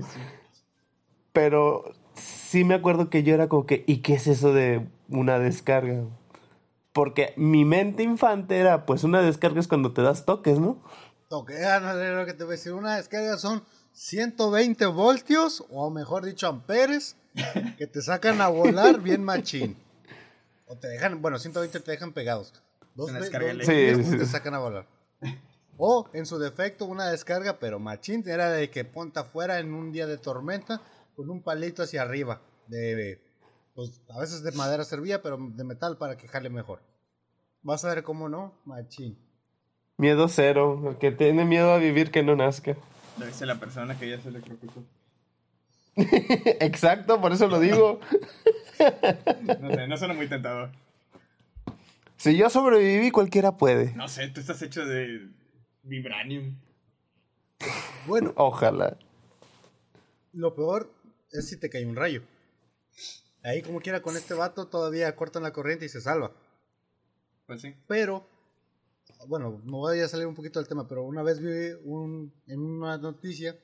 [1.32, 1.84] pero
[2.14, 6.04] sí me acuerdo que yo era como que, ¿y qué es eso de una descarga?
[6.96, 10.82] Porque mi mente infante era, pues una descarga es cuando te das toques, ¿no?
[11.28, 15.90] Toques, ah, no, lo que te voy a decir, una descarga son 120 voltios, o
[15.90, 17.16] mejor dicho, amperes,
[17.76, 19.76] que te sacan a volar bien machín.
[20.68, 22.54] O te dejan, bueno, 120 te dejan pegados.
[22.94, 24.87] Dos, dos, te sacan a volar.
[25.76, 29.92] O, en su defecto, una descarga, pero machín, era de que ponta afuera en un
[29.92, 30.80] día de tormenta
[31.14, 32.40] con un palito hacia arriba.
[32.68, 33.20] De,
[33.76, 36.80] pues, a veces de madera servía, pero de metal para que jale mejor.
[37.62, 39.18] Vas a ver cómo no, machín.
[39.98, 40.82] Miedo cero.
[40.88, 42.74] El que tiene miedo a vivir que no nazca.
[43.18, 44.82] Debe ser la persona que ya se le electrocutó.
[45.96, 48.00] Exacto, por eso lo digo.
[49.60, 50.70] no sé, no suena muy tentador.
[52.16, 53.94] Si yo sobreviví, cualquiera puede.
[53.94, 55.28] No sé, tú estás hecho de
[55.82, 56.56] vibranium.
[58.06, 58.32] Bueno.
[58.36, 58.96] Ojalá.
[60.32, 60.90] Lo peor
[61.30, 62.22] es si te cae un rayo.
[63.46, 66.32] Ahí como quiera con este vato todavía cortan la corriente y se salva.
[67.46, 67.76] Pues sí.
[67.87, 68.26] Pero,
[69.28, 72.61] bueno, me voy a salir un poquito del tema, pero una vez vi un, en
[72.61, 73.56] una noticia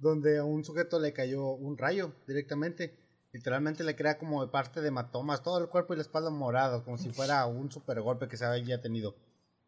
[0.00, 2.98] donde a un sujeto le cayó un rayo directamente.
[3.30, 6.82] Literalmente le crea como de parte de hematomas, todo el cuerpo y la espalda morado,
[6.82, 9.14] como si fuera un super golpe que se había tenido.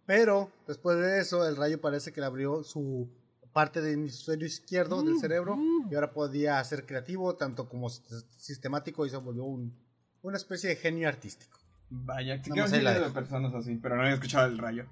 [0.05, 3.09] Pero después de eso, el rayo parece que le abrió su
[3.53, 5.57] parte del hemisferio izquierdo del cerebro
[5.93, 9.77] y ahora podía ser creativo tanto como sistemático y se volvió un,
[10.23, 11.59] una especie de genio artístico.
[11.91, 14.87] Vaya, que de personas así, pero no había escuchado el rayo.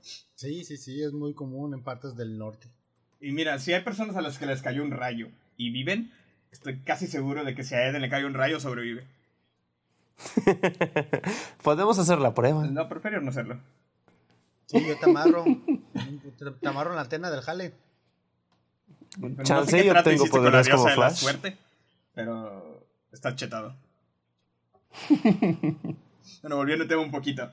[0.00, 2.66] Sí, sí, sí, es muy común en partes del norte.
[3.20, 6.12] Y mira, si hay personas a las que les cayó un rayo y viven,
[6.50, 9.06] estoy casi seguro de que si a Eden le cae un rayo, sobrevive.
[11.62, 12.66] Podemos hacer la prueba.
[12.66, 13.60] No, prefiero no hacerlo.
[14.66, 15.44] Sí, yo te amarro.
[16.60, 17.72] te amarro en la antena del jale.
[19.42, 21.16] Chance no yo tengo poderes como Flash.
[21.16, 21.56] Suerte,
[22.14, 23.74] pero está chetado.
[26.42, 27.50] bueno, volviendo a tema un poquito.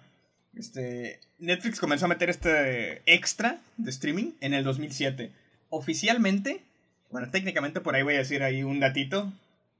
[0.55, 5.31] Este, Netflix comenzó a meter este extra de streaming en el 2007.
[5.69, 6.63] Oficialmente,
[7.11, 9.31] bueno, técnicamente por ahí voy a decir ahí un datito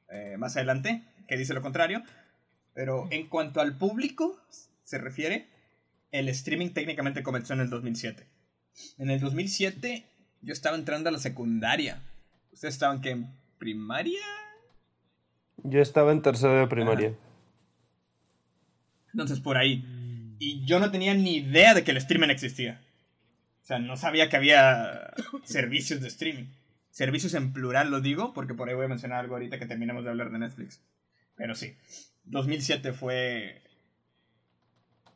[0.10, 2.04] eh, más adelante que dice lo contrario.
[2.74, 4.40] Pero en cuanto al público
[4.84, 5.48] se refiere,
[6.12, 8.24] el streaming técnicamente comenzó en el 2007.
[9.00, 10.06] En el 2007
[10.42, 12.02] yo estaba entrando a la secundaria.
[12.52, 14.22] ¿Ustedes estaban que en primaria?
[15.64, 17.14] Yo estaba en tercero de primaria.
[19.12, 19.84] Entonces por ahí.
[20.40, 22.82] Y yo no tenía ni idea de que el streaming existía.
[23.64, 26.46] O sea, no sabía que había servicios de streaming.
[26.92, 30.04] Servicios en plural lo digo, porque por ahí voy a mencionar algo ahorita que terminemos
[30.04, 30.82] de hablar de Netflix.
[31.36, 31.76] Pero sí,
[32.26, 33.62] 2007 fue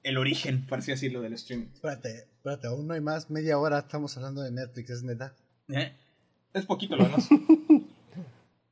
[0.04, 1.68] el origen, por así decirlo, del streaming.
[1.74, 3.30] Espérate, espérate, aún no hay más.
[3.30, 5.36] Media hora estamos hablando de Netflix, es neta.
[5.70, 5.96] ¿Eh?
[6.54, 7.30] Es poquito lo demás.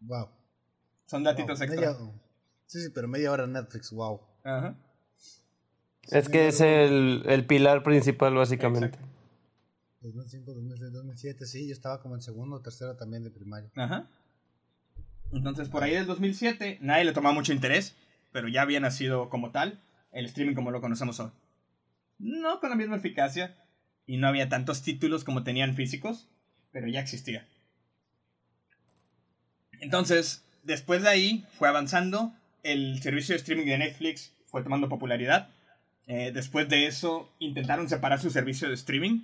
[0.01, 0.27] wow.
[1.05, 1.97] Son datitos extra.
[2.65, 4.21] Sí, sí, pero media hora Netflix, wow.
[4.43, 4.75] Ajá.
[6.11, 8.97] Es que es el, el, pilar principal, básicamente.
[10.01, 13.69] 2005, 2006, 2007, sí, yo estaba como en segundo o tercero también de primaria.
[13.75, 14.07] Ajá.
[15.31, 17.95] Entonces, por ahí del 2007, nadie le tomaba mucho interés.
[18.31, 19.79] pero ya había nacido como tal
[20.11, 21.31] el streaming como lo conocemos hoy.
[22.17, 23.55] No con la misma eficacia
[24.05, 26.27] y no había tantos títulos como tenían físicos,
[26.71, 27.47] pero ya existía.
[29.79, 35.49] Entonces, después de ahí fue avanzando, el servicio de streaming de Netflix fue tomando popularidad.
[36.07, 39.21] Eh, después de eso intentaron separar su servicio de streaming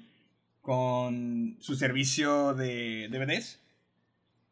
[0.61, 3.59] con su servicio de DVDs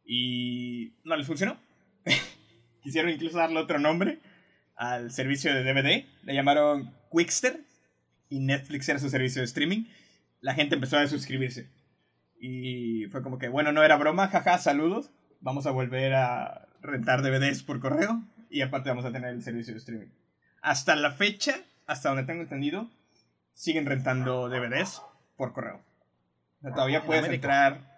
[0.04, 1.56] y no les funcionó.
[2.82, 4.20] Quisieron incluso darle otro nombre
[4.76, 7.60] al servicio de DVD, le llamaron Quickster
[8.28, 9.84] y Netflix era su servicio de streaming.
[10.40, 11.70] La gente empezó a suscribirse.
[12.38, 15.10] Y fue como que, bueno, no era broma, jaja, saludos.
[15.40, 19.72] Vamos a volver a rentar DVDs por correo y aparte vamos a tener el servicio
[19.72, 20.08] de streaming.
[20.60, 21.54] Hasta la fecha,
[21.86, 22.90] hasta donde tengo entendido,
[23.52, 25.02] siguen rentando DVDs
[25.36, 25.80] por correo.
[26.62, 27.92] todavía puedes entrar.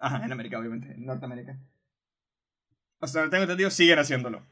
[0.00, 1.58] Ajá, en América, obviamente, en Norteamérica.
[3.00, 4.42] Hasta donde tengo entendido, siguen haciéndolo.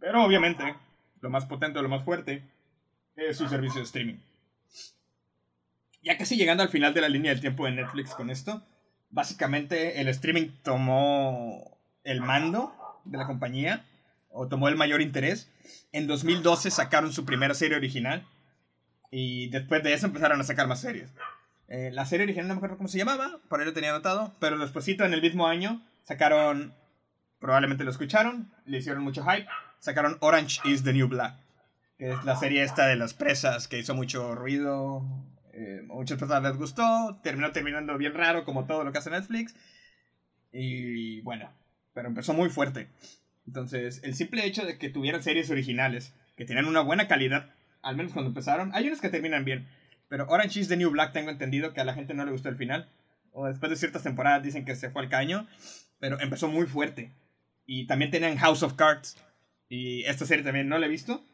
[0.00, 0.74] Pero obviamente,
[1.20, 2.42] lo más potente, lo más fuerte,
[3.16, 4.18] es su servicio de streaming.
[6.02, 8.62] Ya casi llegando al final de la línea del tiempo de Netflix con esto,
[9.10, 13.84] básicamente el streaming tomó el mando de la compañía,
[14.30, 15.50] o tomó el mayor interés.
[15.92, 18.26] En 2012 sacaron su primera serie original,
[19.10, 21.12] y después de eso empezaron a sacar más series.
[21.68, 24.32] Eh, la serie original no me acuerdo cómo se llamaba, por ahí lo tenía anotado,
[24.40, 26.74] pero despuésito en el mismo año sacaron,
[27.38, 29.46] probablemente lo escucharon, le hicieron mucho hype,
[29.80, 31.34] sacaron Orange is the New Black,
[31.98, 35.02] que es la serie esta de las presas que hizo mucho ruido,
[35.52, 39.54] eh, muchas personas les gustó, terminó terminando bien raro como todo lo que hace Netflix,
[40.52, 41.50] y bueno,
[41.92, 42.88] pero empezó muy fuerte.
[43.46, 47.50] Entonces, el simple hecho de que tuvieran series originales, que tenían una buena calidad,
[47.82, 49.66] al menos cuando empezaron, hay unas que terminan bien,
[50.08, 52.48] pero Orange is the New Black tengo entendido que a la gente no le gustó
[52.48, 52.88] el final,
[53.32, 55.46] o después de ciertas temporadas dicen que se fue al caño,
[55.98, 57.12] pero empezó muy fuerte.
[57.64, 59.16] Y también tenían House of Cards,
[59.70, 61.24] y esta serie también no la he visto,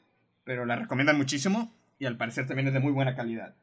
[0.44, 3.56] pero la recomiendan muchísimo y al parecer también es de muy buena calidad.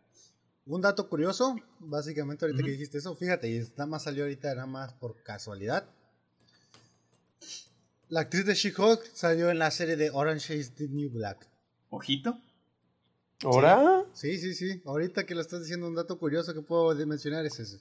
[0.65, 4.65] Un dato curioso, básicamente ahorita que dijiste eso, fíjate, y nada más salió ahorita nada
[4.65, 5.85] más por casualidad.
[8.09, 11.47] La actriz de She-Hulk salió en la serie de Orange is the New Black.
[11.89, 12.39] ¿Ojito?
[13.43, 14.03] ¿Ahora?
[14.13, 14.81] Sí, sí, sí.
[14.85, 17.79] Ahorita que lo estás diciendo, un dato curioso que puedo mencionar es ese.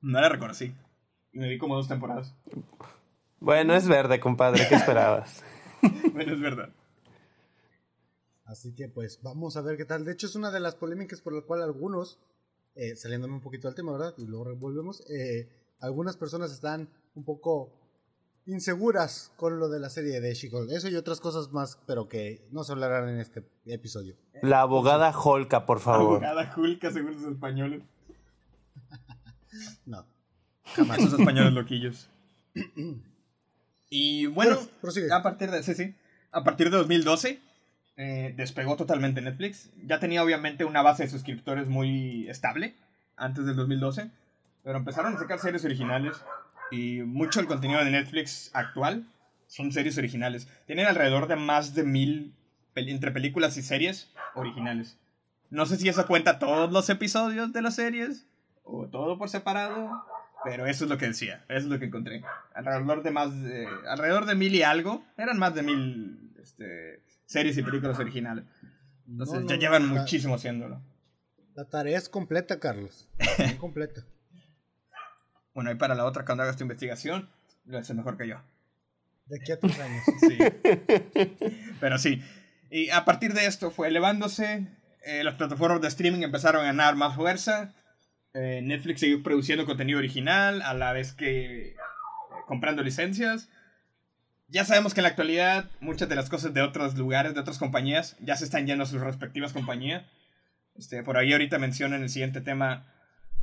[0.00, 0.74] No la reconocí.
[1.32, 2.34] Me vi como dos temporadas.
[3.38, 4.66] Bueno, es verde, compadre.
[4.68, 5.44] ¿Qué esperabas?
[6.12, 6.70] bueno, es verdad.
[8.44, 10.04] Así que pues vamos a ver qué tal.
[10.04, 12.18] De hecho es una de las polémicas por la cual algunos,
[12.74, 14.14] eh, saliéndome un poquito al tema, ¿verdad?
[14.18, 15.48] Y luego volvemos, eh,
[15.80, 17.72] algunas personas están un poco
[18.46, 22.46] inseguras con lo de la serie de she Eso y otras cosas más, pero que
[22.50, 24.16] no se hablarán en este episodio.
[24.42, 26.20] La abogada Holka, por favor.
[26.20, 27.82] La abogada Holka, según los españoles.
[29.86, 30.06] no.
[30.64, 32.08] Jamás esos españoles loquillos.
[33.94, 34.56] Y bueno,
[35.12, 35.94] a partir de sí, sí,
[36.30, 37.38] a partir de 2012
[37.98, 39.68] eh, despegó totalmente Netflix.
[39.84, 42.74] Ya tenía obviamente una base de suscriptores muy estable
[43.18, 44.10] antes del 2012,
[44.64, 46.16] pero empezaron a sacar series originales
[46.70, 49.06] y mucho del contenido de Netflix actual
[49.46, 50.48] son series originales.
[50.64, 52.34] Tienen alrededor de más de mil
[52.74, 54.96] entre películas y series originales.
[55.50, 58.26] No sé si eso cuenta todos los episodios de las series
[58.64, 60.02] o todo por separado,
[60.44, 62.22] pero eso es lo que decía, eso es lo que encontré.
[62.54, 67.56] Alrededor de más de, alrededor de mil y algo, eran más de mil este, series
[67.58, 68.44] y películas originales.
[69.08, 70.80] Entonces ya llevan muchísimo haciéndolo.
[71.54, 73.08] La tarea es completa, Carlos.
[73.38, 74.04] Muy completa.
[75.54, 77.28] bueno, y para la otra, cuando hagas tu investigación,
[77.66, 78.40] lo haces mejor que yo.
[79.26, 80.02] De aquí a tres años.
[80.20, 80.38] Sí.
[81.80, 82.22] Pero sí.
[82.70, 84.66] Y a partir de esto fue elevándose.
[85.04, 87.74] Eh, las plataformas de streaming empezaron a ganar más fuerza.
[88.34, 91.76] Eh, Netflix siguió produciendo contenido original a la vez que eh,
[92.46, 93.48] comprando licencias.
[94.48, 97.58] Ya sabemos que en la actualidad muchas de las cosas de otros lugares, de otras
[97.58, 100.04] compañías, ya se están yendo a sus respectivas compañías.
[100.74, 102.86] Este, por ahí ahorita menciono en el siguiente tema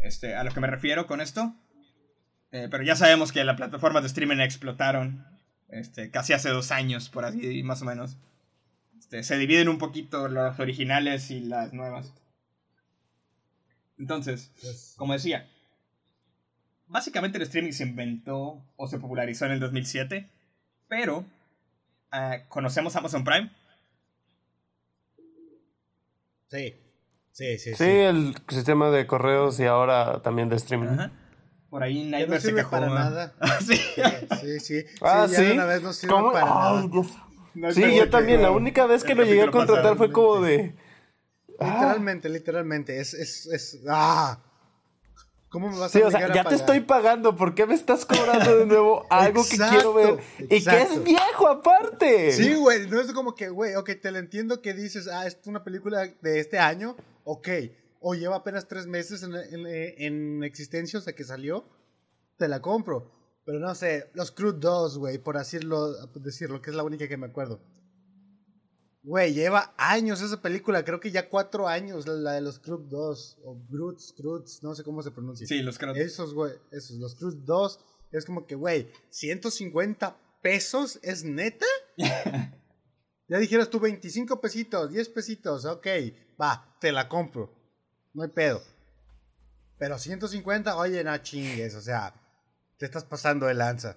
[0.01, 1.55] este, a lo que me refiero con esto.
[2.51, 5.25] Eh, pero ya sabemos que las plataformas de streaming explotaron
[5.69, 8.17] este, casi hace dos años, por así más o menos.
[8.97, 12.13] Este, se dividen un poquito las originales y las nuevas.
[13.99, 15.47] Entonces, pues, como decía,
[16.87, 20.29] básicamente el streaming se inventó o se popularizó en el 2007,
[20.87, 21.25] pero
[22.13, 23.51] eh, ¿conocemos Amazon Prime?
[26.49, 26.75] Sí.
[27.31, 27.83] Sí, sí, sí.
[27.83, 30.97] el sistema de correos y ahora también de streaming.
[31.69, 32.71] Por ahí Nightmare no se quejó.
[32.71, 33.33] para nada.
[33.61, 33.77] sí.
[34.41, 34.85] sí, sí.
[35.01, 35.51] Ah, sí.
[35.51, 36.89] Una vez no sirve para nada.
[37.71, 38.41] sí, yo también.
[38.41, 40.75] La única vez que lo llegué a contratar fue como de.
[41.59, 42.99] Literalmente, literalmente.
[42.99, 43.79] Es, es, es.
[43.87, 44.39] ¡Ah!
[45.49, 48.05] ¿Cómo me vas sí, a o sea, ya te estoy pagando, ¿por qué me estás
[48.05, 50.19] cobrando de nuevo algo que quiero ver?
[50.41, 52.31] Y que es viejo aparte.
[52.33, 55.39] Sí, güey, no es como que, güey, ok, te lo entiendo que dices, ah, es
[55.45, 57.49] una película de este año, ok,
[57.99, 59.33] o lleva apenas tres meses en,
[59.65, 61.65] en, existencia, o sea, que salió,
[62.37, 63.11] te la compro.
[63.43, 67.17] Pero no sé, los Crude 2, güey, por decirlo, decirlo, que es la única que
[67.17, 67.59] me acuerdo.
[69.01, 73.37] Güey, lleva años esa película, creo que ya cuatro años, la de los Cruz 2,
[73.45, 75.47] o Groots, Cruz, no sé cómo se pronuncia.
[75.47, 75.97] Sí, los Cruz.
[75.97, 77.79] Esos, güey, esos, los Cruz 2,
[78.11, 81.65] es como que, güey, 150 pesos, ¿es neta?
[81.97, 85.87] ya dijeras tú 25 pesitos, 10 pesitos, ok,
[86.39, 87.53] va, te la compro,
[88.13, 88.61] no hay pedo.
[89.77, 92.13] Pero 150, oye, no chingues, o sea,
[92.77, 93.95] te estás pasando de lanza.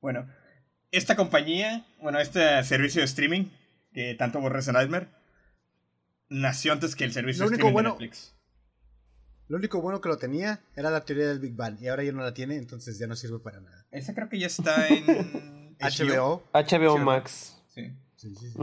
[0.00, 0.26] Bueno,
[0.90, 3.50] esta compañía, bueno, este servicio de streaming
[3.98, 5.08] que tanto aborrece Nightmare,
[6.28, 8.32] nació antes que el servicio de streaming de Netflix.
[9.48, 12.12] Lo único bueno que lo tenía era la teoría del Big Bang y ahora ya
[12.12, 13.86] no la tiene, entonces ya no sirve para nada.
[13.90, 15.04] Esa creo que ya está en
[15.80, 16.44] HBO.
[16.52, 17.60] HBO Max.
[17.74, 17.92] Sí.
[18.14, 18.54] Sí, sí,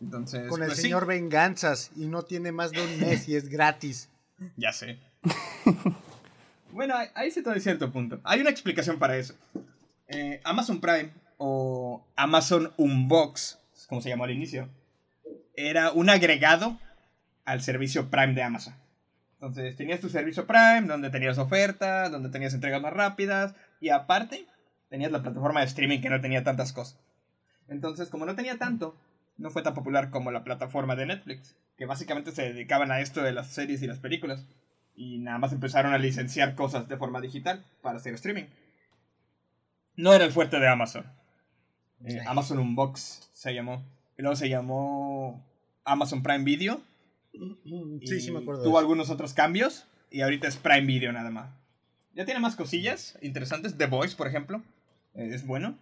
[0.00, 3.48] Entonces, Con el pues señor Venganzas y no tiene más de un mes y es
[3.48, 4.08] gratis.
[4.56, 5.00] Ya sé.
[6.72, 8.20] bueno, ahí se todo cierto punto.
[8.22, 9.34] Hay una explicación para eso.
[10.06, 13.59] Eh, Amazon Prime o Amazon Unbox
[13.90, 14.70] como se llamó al inicio,
[15.54, 16.78] era un agregado
[17.44, 18.74] al servicio Prime de Amazon.
[19.34, 24.46] Entonces tenías tu servicio Prime, donde tenías ofertas, donde tenías entregas más rápidas, y aparte
[24.88, 26.98] tenías la plataforma de streaming que no tenía tantas cosas.
[27.68, 28.96] Entonces, como no tenía tanto,
[29.38, 33.22] no fue tan popular como la plataforma de Netflix, que básicamente se dedicaban a esto
[33.22, 34.46] de las series y las películas,
[34.94, 38.46] y nada más empezaron a licenciar cosas de forma digital para hacer streaming.
[39.96, 41.06] No era el fuerte de Amazon.
[42.04, 43.84] Eh, Amazon Unbox se llamó.
[44.16, 45.44] Y luego se llamó
[45.84, 46.80] Amazon Prime Video.
[48.04, 48.62] Sí, sí me acuerdo.
[48.62, 51.50] Tuvo algunos otros cambios y ahorita es Prime Video nada más.
[52.14, 53.78] Ya tiene más cosillas interesantes.
[53.78, 54.62] The Voice, por ejemplo,
[55.14, 55.76] eh, es bueno.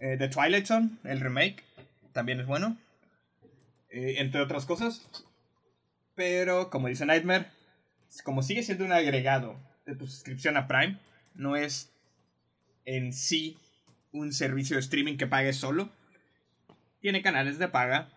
[0.00, 1.62] Eh, The Twilight Zone, el remake,
[2.12, 2.76] también es bueno.
[3.90, 5.02] entre otras cosas.
[6.14, 7.46] Pero, como dice Nightmare,
[8.24, 9.56] como sigue siendo un agregado
[9.86, 10.98] de tu suscripción a Prime,
[11.34, 11.90] no es
[12.84, 13.56] en sí
[14.12, 15.90] un servicio de streaming que pague solo.
[17.00, 18.10] Tiene canales de paga,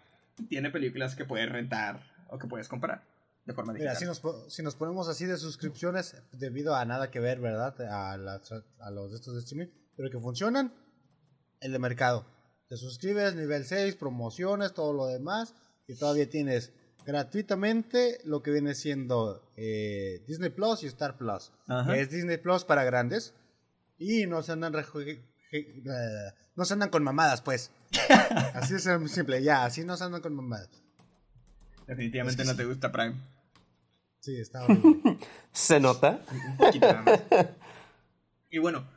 [0.49, 3.03] tiene películas que puedes rentar o que puedes comprar
[3.45, 3.97] de forma digital.
[3.97, 7.79] si nos, si nos ponemos así de suscripciones, debido a nada que ver, ¿verdad?
[7.81, 10.73] A, a los de estos de streaming, pero que funcionan,
[11.59, 12.25] el de mercado.
[12.67, 15.55] Te suscribes, nivel 6, promociones, todo lo demás,
[15.87, 16.71] y todavía tienes
[17.05, 21.51] gratuitamente lo que viene siendo eh, Disney Plus y Star Plus,
[21.95, 23.33] es Disney Plus para grandes,
[23.97, 24.73] y no se andan
[26.55, 27.71] no se andan con mamadas, pues.
[28.53, 30.69] Así es simple, ya, así no se andan con mamadas.
[31.87, 33.15] Definitivamente no te gusta Prime.
[34.19, 35.17] Sí, está horrible.
[35.51, 36.21] ¿Se nota?
[38.49, 38.87] y bueno,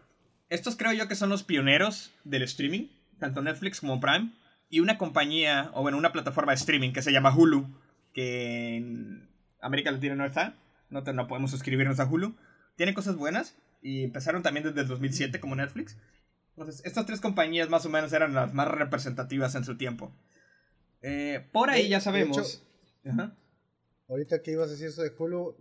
[0.48, 2.88] estos creo yo que son los pioneros del streaming,
[3.18, 4.32] tanto Netflix como Prime,
[4.68, 7.66] y una compañía, o bueno, una plataforma de streaming que se llama Hulu,
[8.12, 9.28] que en
[9.60, 10.54] América Latina no está,
[10.90, 12.36] no, no podemos suscribirnos a Hulu.
[12.76, 15.96] Tiene cosas buenas, y empezaron también desde el 2007 como Netflix,
[16.56, 20.12] entonces, estas tres compañías más o menos eran las más representativas en su tiempo.
[21.02, 22.62] Eh, por ahí ya sabemos.
[24.08, 25.56] Ahorita que ibas a decir eso de Hulu,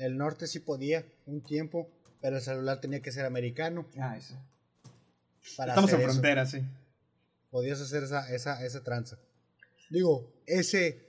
[0.00, 1.88] el norte sí podía un tiempo,
[2.20, 3.86] pero el celular tenía que ser americano.
[4.00, 4.34] Ah, eso.
[5.42, 6.62] Estamos en frontera, sí.
[7.50, 9.18] Podías hacer esa, esa, esa tranza.
[9.90, 11.06] Digo, ese,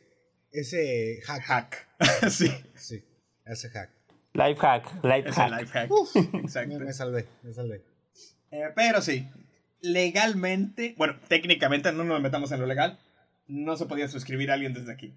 [0.51, 1.41] ese hack.
[1.43, 1.88] Hack.
[2.29, 2.51] sí.
[2.75, 3.03] Sí,
[3.45, 3.89] ese hack.
[4.34, 5.51] Life hack, life hack.
[5.51, 5.89] Life hack.
[6.34, 6.79] Exacto.
[6.79, 7.92] me salvé, me salvé.
[8.54, 9.28] Eh, pero sí,
[9.82, 12.99] legalmente, bueno, técnicamente no nos metamos en lo legal,
[13.47, 15.16] no se podía suscribir a alguien desde aquí.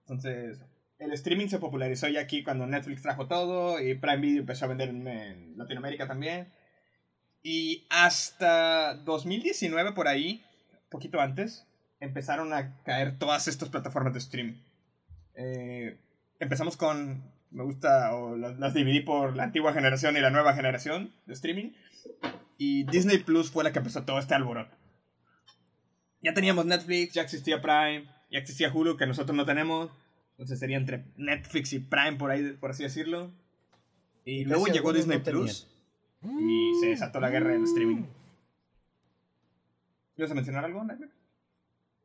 [0.00, 0.58] Entonces,
[0.98, 4.68] el streaming se popularizó ya aquí cuando Netflix trajo todo y Prime Video empezó a
[4.68, 6.52] vender en, Latinoamérica también.
[7.44, 10.42] Y hasta 2019 por ahí,
[10.90, 11.68] poquito antes,
[12.00, 14.60] empezaron a caer todas estas plataformas de streaming.
[15.36, 15.96] Eh,
[16.40, 17.22] empezamos con,
[17.52, 21.34] me gusta, o las, las dividí por la antigua generación y la nueva generación de
[21.34, 21.70] streaming.
[22.58, 24.76] Y Disney Plus fue la que empezó todo este alboroto.
[26.22, 29.90] Ya teníamos Netflix, ya existía Prime, ya existía Hulu, que nosotros no tenemos.
[30.32, 33.30] Entonces sería entre Netflix y Prime, por, ahí, por así decirlo.
[34.24, 35.68] Y luego llegó Disney Plus
[36.22, 38.04] y se desató la guerra del streaming.
[40.16, 41.12] ¿Ibas a mencionar algo, Netflix?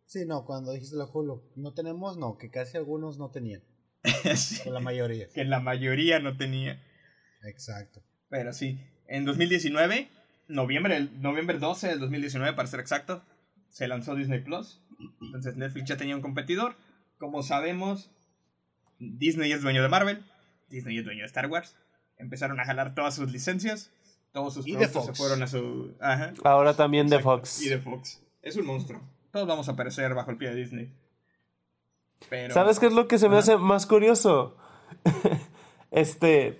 [0.06, 3.64] Sí, no, cuando dijiste lo Hulu, no tenemos, no, que casi algunos no tenían.
[4.64, 5.30] Que la mayoría.
[5.30, 6.82] Que la mayoría no tenía.
[7.44, 8.02] Exacto.
[8.30, 10.10] Pero sí, en 2019
[10.50, 13.24] noviembre, noviembre 12 del 2019, para ser exacto,
[13.70, 14.82] se lanzó Disney Plus.
[15.22, 16.76] Entonces Netflix ya tenía un competidor.
[17.18, 18.12] Como sabemos,
[19.00, 20.26] Disney es dueño de Marvel,
[20.70, 21.78] Disney es dueño de Star Wars,
[22.18, 23.92] empezaron a jalar todas sus licencias,
[24.32, 25.96] todos sus productos se fueron a su...
[26.44, 27.62] Ahora también de Fox.
[27.62, 28.22] Y de Fox.
[28.42, 29.02] Es un monstruo.
[29.32, 30.94] Todos vamos a aparecer bajo el pie de Disney.
[32.50, 34.58] ¿Sabes qué es lo que se me hace más curioso?
[35.92, 36.60] este,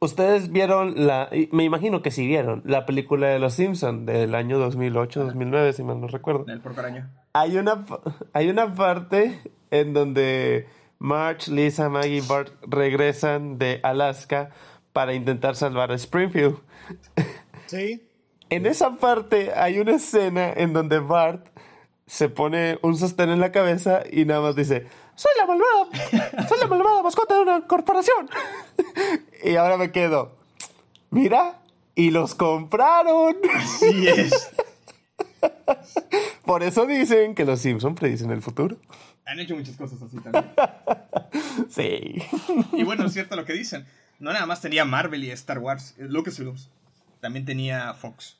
[0.00, 4.58] ustedes vieron la, me imagino que sí vieron, la película de Los Simpson del año
[4.58, 6.46] 2008, 2009, si mal no recuerdo.
[6.48, 7.10] El año.
[7.32, 7.84] Hay una,
[8.32, 9.38] hay una parte
[9.70, 10.66] en donde
[10.98, 14.50] Marge, Lisa, Maggie y Bart regresan de Alaska
[14.92, 16.58] para intentar salvar a Springfield.
[17.66, 18.02] Sí.
[18.48, 21.46] En esa parte hay una escena en donde Bart
[22.06, 24.88] se pone un sostén en la cabeza y nada más dice,
[25.20, 28.30] soy la malvada, soy la malvada mascota de una corporación.
[29.44, 30.34] y ahora me quedo,
[31.10, 31.60] mira,
[31.94, 33.36] y los compraron.
[33.54, 34.50] Así es.
[36.46, 38.78] Por eso dicen que los Simpsons predicen el futuro.
[39.26, 40.46] Han hecho muchas cosas así también.
[41.68, 42.22] sí.
[42.72, 43.84] Y bueno, es cierto lo que dicen.
[44.20, 46.70] No nada más tenía Marvel y Star Wars, Lucasfilms.
[47.20, 48.38] También tenía Fox.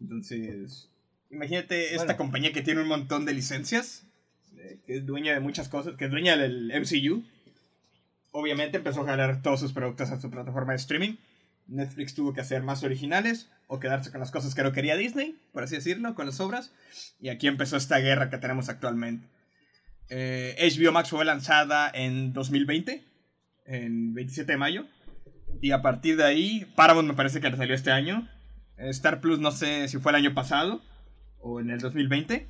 [0.00, 0.88] Entonces,
[1.30, 4.07] imagínate esta compañía que tiene un montón de licencias,
[4.86, 7.24] que es dueña de muchas cosas, que es dueña del MCU.
[8.32, 11.16] Obviamente empezó a jalar todos sus productos a su plataforma de streaming.
[11.66, 15.38] Netflix tuvo que hacer más originales o quedarse con las cosas que no quería Disney,
[15.52, 16.72] por así decirlo, con las obras.
[17.20, 19.26] Y aquí empezó esta guerra que tenemos actualmente.
[20.08, 23.04] Eh, HBO Max fue lanzada en 2020,
[23.66, 24.86] en 27 de mayo.
[25.60, 28.28] Y a partir de ahí, Paramount me parece que salió este año.
[28.78, 30.82] Star Plus no sé si fue el año pasado
[31.40, 32.46] o en el 2020.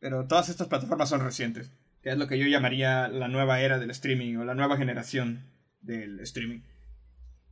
[0.00, 1.70] Pero todas estas plataformas son recientes.
[2.02, 5.50] Que es lo que yo llamaría la nueva era del streaming o la nueva generación
[5.80, 6.60] del streaming.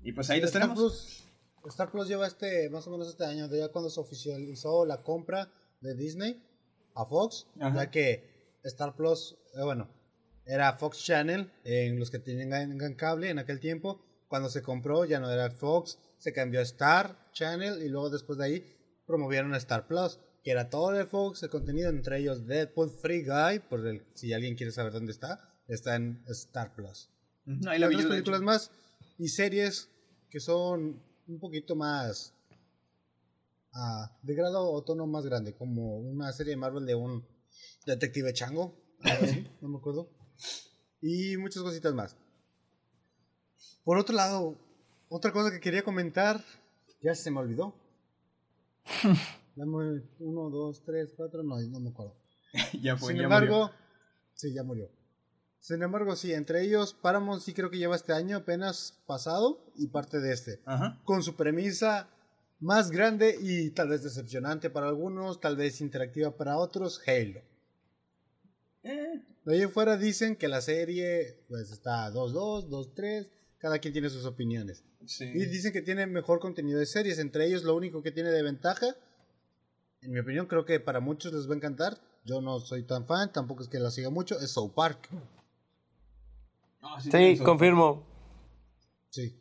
[0.03, 0.79] Y pues ahí los Star tenemos.
[0.79, 1.25] Plus,
[1.73, 5.51] Star Plus lleva este, más o menos este año, ya cuando se oficializó la compra
[5.81, 6.43] de Disney
[6.95, 9.89] a Fox, ya que Star Plus, eh, bueno,
[10.45, 14.01] era Fox Channel en los que tenían cable en aquel tiempo.
[14.29, 18.39] Cuando se compró ya no era Fox, se cambió a Star Channel y luego después
[18.39, 18.77] de ahí
[19.07, 23.25] promovieron a Star Plus, que era todo de Fox, el contenido entre ellos Deadpool Free
[23.25, 27.11] Guy, por el, si alguien quiere saber dónde está, está en Star Plus.
[27.47, 28.71] No, otras películas más
[29.19, 29.89] y series
[30.31, 32.33] que son un poquito más
[33.75, 37.27] ah, de grado o tono más grande, como una serie de Marvel de un
[37.85, 38.73] detective chango,
[39.61, 40.09] no me acuerdo,
[41.03, 42.15] y muchas cositas más.
[43.83, 44.57] Por otro lado,
[45.09, 46.41] otra cosa que quería comentar,
[47.03, 47.75] ya se me olvidó.
[49.57, 52.15] Dame uno, dos, tres, cuatro, no, no me acuerdo.
[52.83, 53.71] ya fue, Sin embargo,
[54.35, 54.91] sí, ya murió.
[55.59, 59.89] Sin embargo, sí, entre ellos, Paramount sí creo que lleva este año apenas pasado y
[59.89, 60.61] parte de este.
[61.05, 62.09] Con su premisa
[62.61, 67.41] más grande y tal vez decepcionante para algunos, tal vez interactiva para otros, Halo.
[68.85, 69.23] Eh.
[69.45, 73.29] De ahí fuera dicen que la serie pues está 2-2, 2-3,
[73.59, 74.85] cada quien tiene sus opiniones.
[75.21, 78.43] Y dicen que tiene mejor contenido de series, entre ellos lo único que tiene de
[78.43, 78.97] ventaja,
[80.07, 83.07] en mi opinión creo que para muchos les va a encantar, yo no soy tan
[83.07, 85.09] fan, tampoco es que la siga mucho, es South Park.
[86.81, 88.07] Ah, sí, confirmo.
[89.11, 89.37] Sí.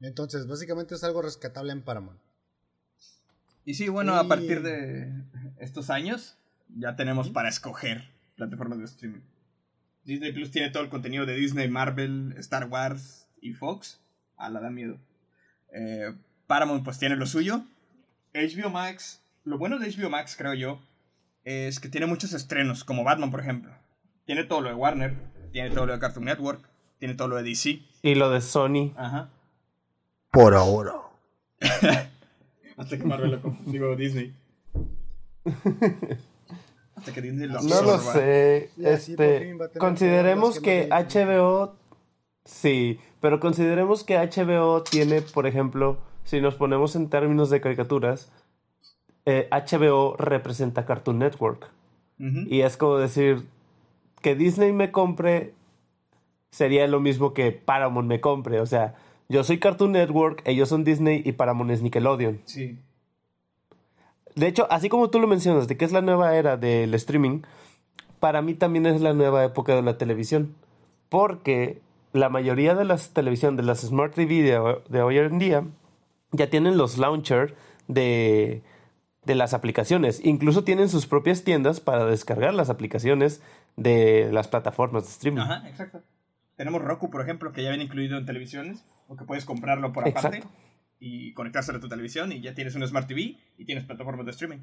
[0.00, 2.20] Entonces, básicamente es algo rescatable en Paramount.
[3.64, 5.10] Y sí, bueno, a partir de
[5.58, 6.36] estos años
[6.68, 8.04] ya tenemos para escoger
[8.36, 9.22] plataformas de streaming.
[10.04, 13.98] Disney Plus tiene todo el contenido de Disney, Marvel, Star Wars y Fox.
[14.36, 14.98] A la da miedo.
[15.72, 16.14] Eh,
[16.46, 17.64] Paramount pues tiene lo suyo.
[18.34, 20.80] HBO Max, lo bueno de HBO Max creo yo,
[21.44, 23.72] es que tiene muchos estrenos, como Batman por ejemplo.
[24.26, 25.14] Tiene todo lo de Warner,
[25.52, 26.68] tiene todo lo de Cartoon Network,
[26.98, 27.80] tiene todo lo de DC.
[28.02, 28.92] Y lo de Sony.
[28.96, 29.30] Ajá.
[30.32, 30.94] Por ahora.
[32.76, 34.34] Hasta que Marvel lo digo Disney.
[36.96, 38.70] Hasta que Disney lo No lo sé.
[38.78, 41.76] Este, consideremos que HBO
[42.44, 48.32] sí, pero consideremos que HBO tiene, por ejemplo, si nos ponemos en términos de caricaturas,
[49.26, 51.70] HBO eh, representa Cartoon Network.
[52.18, 53.44] Y es como decir,
[54.22, 55.52] que Disney me compre
[56.50, 58.60] sería lo mismo que Paramount me compre.
[58.60, 58.94] O sea,
[59.28, 62.40] yo soy Cartoon Network, ellos son Disney y Paramount es Nickelodeon.
[62.46, 62.78] Sí.
[64.34, 67.42] De hecho, así como tú lo mencionas, de que es la nueva era del streaming,
[68.20, 70.54] para mí también es la nueva época de la televisión.
[71.08, 71.80] Porque
[72.12, 74.42] la mayoría de las televisión, de las Smart TV
[74.88, 75.64] de, hoy en día,
[76.32, 77.52] ya tienen los launchers
[77.88, 78.62] de,
[79.26, 80.24] de las aplicaciones.
[80.24, 83.42] Incluso tienen sus propias tiendas para descargar las aplicaciones
[83.76, 85.42] de las plataformas de streaming.
[85.42, 86.02] Ajá, exacto.
[86.56, 90.08] Tenemos Roku, por ejemplo, que ya viene incluido en televisiones, o que puedes comprarlo por
[90.08, 90.42] aparte
[90.98, 94.32] y conectárselo a tu televisión y ya tienes un Smart TV y tienes plataformas de
[94.32, 94.60] streaming.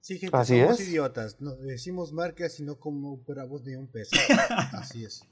[0.00, 1.40] Sí, gente, Así somos idiotas.
[1.40, 3.22] No, decimos marcas y no como
[3.62, 4.16] de un peso.
[4.72, 5.24] Así es.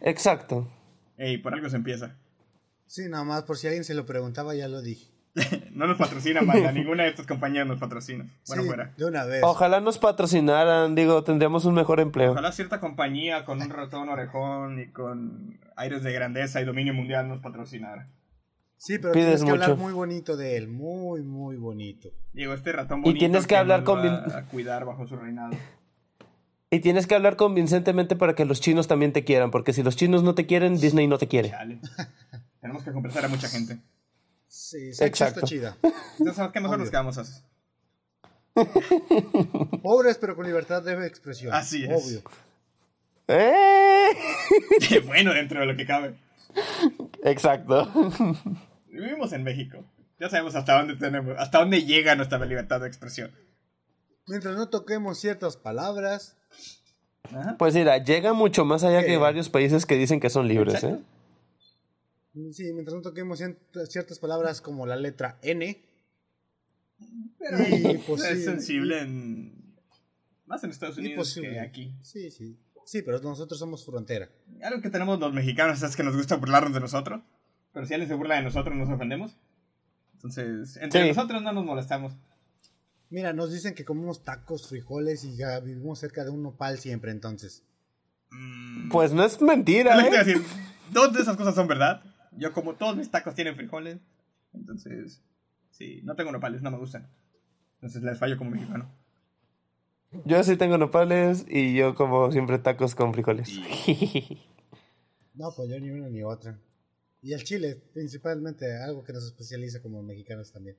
[0.00, 0.68] Exacto.
[1.16, 2.16] Ey, por algo se empieza.
[2.86, 5.13] Sí, nada más por si alguien se lo preguntaba, ya lo dije.
[5.72, 6.70] no nos patrocinan, banda.
[6.70, 8.26] Ninguna de estas compañías nos patrocina.
[8.46, 8.92] Bueno, fuera.
[8.96, 9.42] De una vez.
[9.42, 12.32] Ojalá nos patrocinaran, digo, tendríamos un mejor empleo.
[12.32, 17.28] Ojalá cierta compañía con un ratón orejón y con aires de grandeza y dominio mundial
[17.28, 18.08] nos patrocinara.
[18.76, 22.10] Sí, pero tienes que hablar muy bonito de él, muy, muy bonito.
[22.32, 25.56] Digo, este ratón bonito y tienes que, hablar con a cuidar bajo su reinado.
[26.70, 29.96] Y tienes que hablar convincentemente para que los chinos también te quieran, porque si los
[29.96, 31.54] chinos no te quieren, Disney no te quiere.
[32.60, 33.78] Tenemos que conversar a mucha gente.
[34.54, 35.40] Sí, Exacto.
[35.44, 35.76] chida.
[36.16, 37.42] Entonces, ¿qué mejor nos quedamos así?
[39.82, 41.52] Pobres, pero con libertad de expresión.
[41.52, 41.90] Así es.
[41.90, 42.22] Obvio.
[43.26, 44.10] ¡Eh!
[44.88, 46.14] Qué bueno dentro de lo que cabe.
[47.24, 47.90] Exacto.
[48.86, 49.84] Vivimos en México.
[50.20, 53.32] Ya sabemos hasta dónde tenemos, hasta dónde llega nuestra libertad de expresión.
[54.28, 56.36] Mientras no toquemos ciertas palabras.
[57.58, 61.00] Pues mira, llega mucho más allá que varios países que dicen que son libres, ¿eh?
[62.52, 63.40] Sí, mientras no toquemos
[63.88, 65.84] ciertas palabras como la letra N.
[67.38, 67.58] Pero
[68.28, 69.76] es sensible en.
[70.46, 71.94] Más en Estados Unidos que aquí.
[72.02, 72.58] Sí, sí.
[72.84, 74.28] Sí, pero nosotros somos frontera.
[74.62, 77.22] Algo que tenemos los mexicanos es que nos gusta burlarnos de nosotros.
[77.72, 79.36] Pero si alguien se burla de nosotros, nos ofendemos.
[80.14, 82.14] Entonces, entre nosotros no nos molestamos.
[83.10, 87.10] Mira, nos dicen que comemos tacos, frijoles y ya vivimos cerca de un nopal siempre,
[87.10, 87.62] entonces.
[88.30, 88.90] Mm.
[88.90, 89.98] Pues no es mentira.
[90.06, 90.42] ¿eh?
[90.90, 92.02] dos de esas cosas son verdad.
[92.36, 93.98] Yo como todos mis tacos tienen frijoles.
[94.52, 95.22] Entonces,
[95.70, 97.08] sí, no tengo nopales, no me gustan.
[97.74, 98.90] Entonces les fallo como mexicano.
[100.24, 103.50] Yo sí tengo nopales y yo como siempre tacos con frijoles.
[105.34, 106.58] no, pues yo ni una ni otra.
[107.20, 110.76] Y el chile, principalmente, algo que nos especializa como mexicanos también.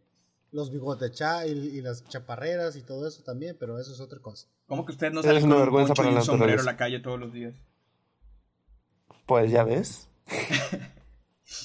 [0.52, 4.48] Los bigotes cha y, las chaparreras y todo eso también, pero eso es otra cosa.
[4.68, 7.00] ¿Cómo que usted no sale con vergüenza un para y un sombrero a la calle
[7.00, 7.56] todos los días?
[9.26, 10.08] Pues ya ves.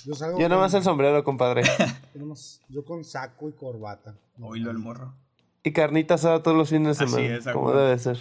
[0.04, 1.62] yo, yo nomás el sombrero, compadre.
[2.68, 4.14] yo con saco y corbata.
[4.40, 5.14] Oílo el morro.
[5.62, 7.36] Y carnita asada todos los fines de semana.
[7.36, 8.18] Así es, como debe ser.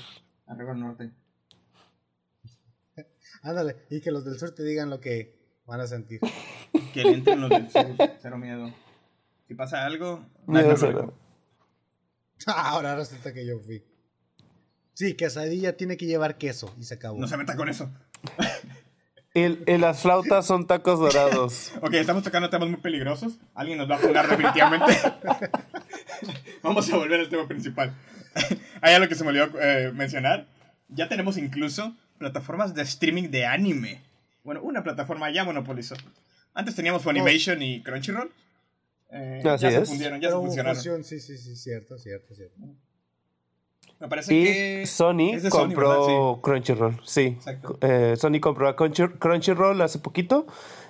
[0.48, 1.12] Arriba al norte.
[3.42, 6.20] Ándale, y que los del sur te digan lo que van a sentir.
[6.94, 7.86] Que le entren los del sur,
[8.20, 8.72] cero miedo.
[9.48, 11.14] Si pasa algo, no miedo
[12.48, 13.84] Ahora resulta que yo fui.
[14.94, 17.20] Sí, quesadilla tiene que llevar queso y se acabó.
[17.20, 17.90] No se meta con eso.
[19.40, 21.74] Y, las flautas son tacos dorados.
[21.82, 23.34] ok, estamos tocando temas muy peligrosos.
[23.54, 24.98] Alguien nos va a jugar definitivamente.
[26.64, 27.94] Vamos a volver al tema principal.
[28.82, 30.48] Hay algo que se me olvidó eh, mencionar.
[30.88, 34.02] Ya tenemos incluso plataformas de streaming de anime.
[34.44, 35.96] Bueno, una plataforma ya monopolizó.
[36.54, 38.32] Antes teníamos Funimation y Crunchyroll.
[39.12, 41.04] Eh, ya se fundieron, ya se funcionaron.
[41.04, 42.56] sí, sí, sí, cierto, cierto, cierto.
[44.00, 44.86] Me parece y que.
[44.86, 47.38] Sony compró Crunchyroll, sí.
[47.82, 50.48] Eh, Sony compró a Crunchyroll hace poquito.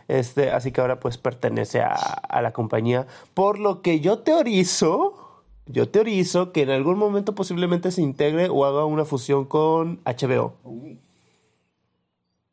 [0.08, 3.06] Este, así que ahora pues pertenece a, a, la compañía.
[3.34, 8.66] Por lo que yo teorizo, yo teorizo que en algún momento posiblemente se integre o
[8.66, 10.58] haga una fusión con HBO.
[10.64, 10.96] Uh.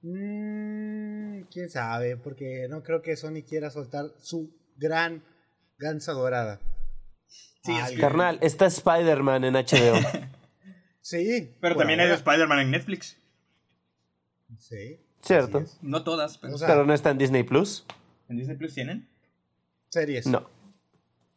[0.02, 5.22] Mm, quién sabe, porque no creo que Sony quiera soltar su gran
[5.78, 6.60] gansa dorada.
[7.26, 9.96] Sí, Carnal, está Spider-Man en HBO.
[11.08, 11.54] sí.
[11.60, 13.16] Pero también hay Spider-Man en Netflix.
[14.58, 15.00] Sí.
[15.22, 15.64] Cierto.
[15.82, 16.56] No todas, pero.
[16.58, 17.84] pero no está en Disney Plus.
[18.28, 19.08] ¿En Disney Plus tienen?
[19.88, 20.26] Series.
[20.26, 20.48] No.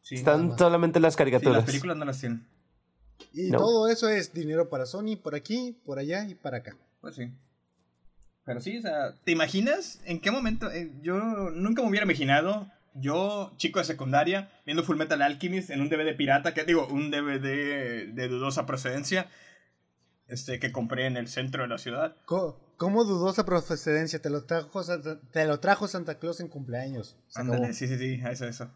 [0.09, 1.57] Están solamente las caricaturas.
[1.57, 2.47] las películas no las tienen.
[3.33, 6.75] Y todo eso es dinero para Sony, por aquí, por allá y para acá.
[7.01, 7.31] Pues sí.
[8.45, 10.71] Pero sí, o sea, ¿te imaginas en qué momento?
[10.71, 11.19] Eh, yo
[11.51, 16.15] nunca me hubiera imaginado, yo, chico de secundaria, viendo Full Metal Alchemist en un DVD
[16.15, 19.27] pirata, que digo, un DVD de dudosa procedencia,
[20.29, 22.15] este, que compré en el centro de la ciudad.
[22.25, 24.21] ¿Cómo, dudosa procedencia?
[24.21, 27.17] Te lo, trajo Santa, te lo trajo Santa Claus en cumpleaños.
[27.35, 28.69] Ándale, sí, sí, sí, eso, eso.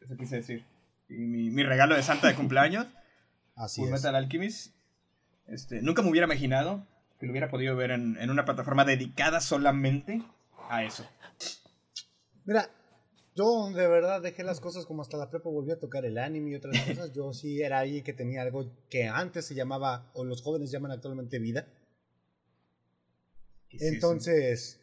[0.00, 0.64] Eso quise decir.
[1.08, 2.86] Y mi, mi regalo de Santa de cumpleaños.
[3.56, 4.74] Así Full Metal Alchemist.
[5.46, 6.86] Este, nunca me hubiera imaginado
[7.18, 10.22] que lo hubiera podido ver en, en una plataforma dedicada solamente
[10.70, 11.06] a eso.
[12.44, 12.70] Mira,
[13.40, 16.50] yo de verdad dejé las cosas como hasta la prepa volví a tocar el anime
[16.50, 17.12] y otras cosas.
[17.12, 20.90] Yo sí era ahí que tenía algo que antes se llamaba, o los jóvenes llaman
[20.90, 21.66] actualmente vida.
[23.70, 24.80] Entonces,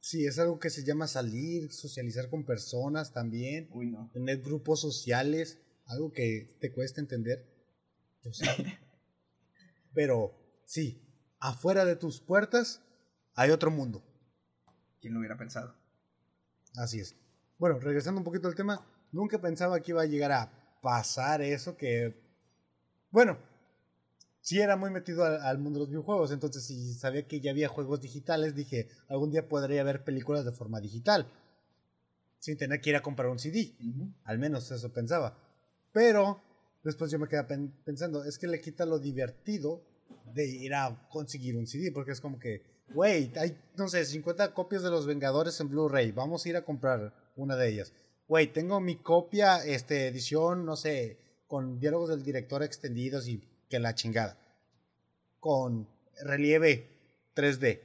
[0.00, 3.68] sí, es algo que se llama salir, socializar con personas también.
[3.72, 4.08] Uy, no.
[4.12, 7.44] Tener grupos sociales, algo que te cuesta entender.
[8.22, 8.46] Yo sé.
[9.92, 11.02] Pero sí,
[11.40, 12.80] afuera de tus puertas
[13.34, 14.02] hay otro mundo.
[15.00, 15.74] ¿Quién lo hubiera pensado?
[16.76, 17.16] Así es.
[17.58, 20.52] Bueno, regresando un poquito al tema, nunca pensaba que iba a llegar a
[20.82, 22.14] pasar eso que,
[23.10, 23.38] bueno,
[24.40, 27.68] sí era muy metido al, mundo de los videojuegos, entonces si sabía que ya había
[27.68, 31.26] juegos digitales, dije, algún día podría haber películas de forma digital.
[32.38, 33.74] sin tener que ir a comprar un CD.
[34.24, 35.36] Al menos eso pensaba.
[35.92, 36.40] Pero
[36.84, 37.42] después yo me quedé
[37.84, 39.82] pensando, es que le quita lo divertido
[40.32, 42.62] de ir a conseguir un CD, porque es como que,
[42.94, 46.64] güey, hay, no sé, 50 copias de Los Vengadores en Blu-ray, vamos a ir a
[46.64, 47.92] comprar una de ellas.
[48.28, 53.78] Güey, tengo mi copia, este, edición, no sé, con diálogos del director extendidos y que
[53.78, 54.36] la chingada.
[55.38, 55.88] Con
[56.22, 57.80] relieve 3D.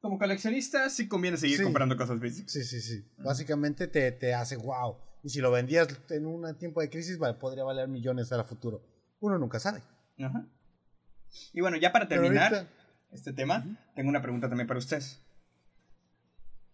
[0.00, 2.52] Como coleccionista sí conviene seguir comprando cosas físicas.
[2.52, 3.04] Sí, sí, sí.
[3.18, 4.96] Básicamente te, te, hace wow.
[5.24, 8.80] Y si lo vendías en un tiempo de crisis, podría valer millones a futuro.
[9.18, 9.82] Uno nunca sabe.
[10.20, 10.46] Ajá.
[11.52, 12.68] Y bueno, ya para terminar
[13.10, 13.64] este tema,
[13.96, 15.20] tengo una pregunta también para ustedes.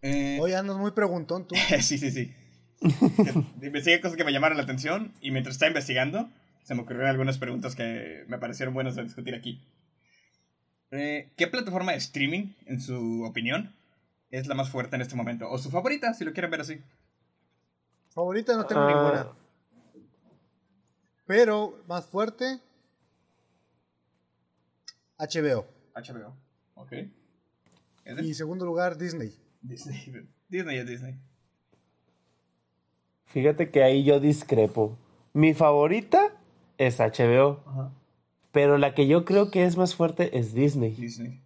[0.07, 0.37] Eh...
[0.39, 1.55] Oye, andas muy preguntón tú.
[1.81, 2.31] sí, sí, sí.
[3.61, 6.29] Investigué cosas que me llamaron la atención y mientras estaba investigando,
[6.63, 9.65] se me ocurrieron algunas preguntas que me parecieron buenas de discutir aquí.
[10.91, 13.75] Eh, ¿Qué plataforma de streaming, en su opinión,
[14.29, 15.49] es la más fuerte en este momento?
[15.49, 16.79] O su favorita, si lo quieren ver así.
[18.09, 18.87] Favorita no tengo ah.
[18.87, 19.27] ninguna.
[21.25, 22.59] Pero más fuerte,
[25.17, 25.65] HBO.
[25.95, 26.37] HBO,
[26.75, 26.93] ok.
[28.21, 29.35] Y segundo lugar, Disney.
[29.67, 31.15] Disney, Disney es Disney.
[33.25, 34.97] Fíjate que ahí yo discrepo.
[35.33, 36.31] Mi favorita
[36.77, 37.61] es HBO.
[38.51, 40.91] Pero la que yo creo que es más fuerte es Disney.
[40.91, 41.41] Disney.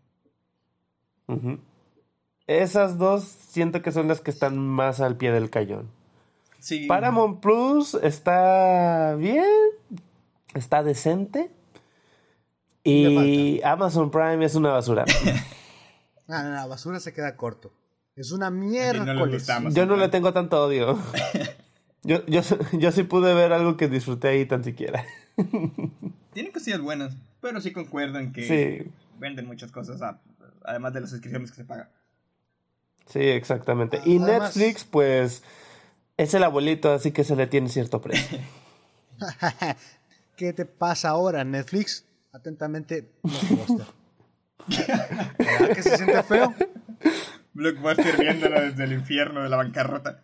[2.46, 5.90] Esas dos siento que son las que están más al pie del cañón.
[6.60, 6.86] Sí.
[6.88, 9.46] Paramount Plus está bien,
[10.54, 11.50] está decente.
[12.84, 15.06] Y Amazon Prime es una basura.
[16.28, 17.72] no, no, no, basura se queda corto.
[18.20, 19.06] Es una mierda.
[19.70, 21.00] yo no le tengo tanto odio.
[22.04, 22.42] yo, yo,
[22.74, 25.06] yo sí pude ver algo que disfruté ahí tan siquiera.
[26.34, 30.02] Tienen cosillas buenas, pero sí concuerdo en que venden muchas cosas,
[30.66, 31.88] además de las suscripciones que se pagan.
[33.06, 34.02] Sí, exactamente.
[34.04, 35.42] Y Netflix, pues,
[36.18, 38.38] es el abuelito, así que se le tiene cierto precio.
[40.36, 42.06] ¿Qué te pasa ahora, Netflix?
[42.34, 43.88] Atentamente, Blockbuster.
[45.38, 46.54] ¿Verdad que se siente feo?
[47.60, 50.24] Blockbuster viéndola desde el infierno de la bancarrota.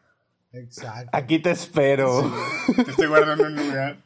[0.53, 1.09] Exacto.
[1.11, 2.31] Aquí te espero.
[2.75, 3.97] te estoy guardando un lugar.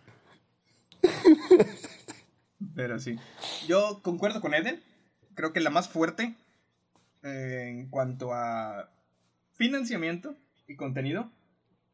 [2.75, 3.19] Pero sí.
[3.67, 4.82] Yo concuerdo con Eden.
[5.36, 6.36] Creo que la más fuerte
[7.23, 8.89] eh, en cuanto a
[9.53, 10.36] financiamiento
[10.67, 11.32] y contenido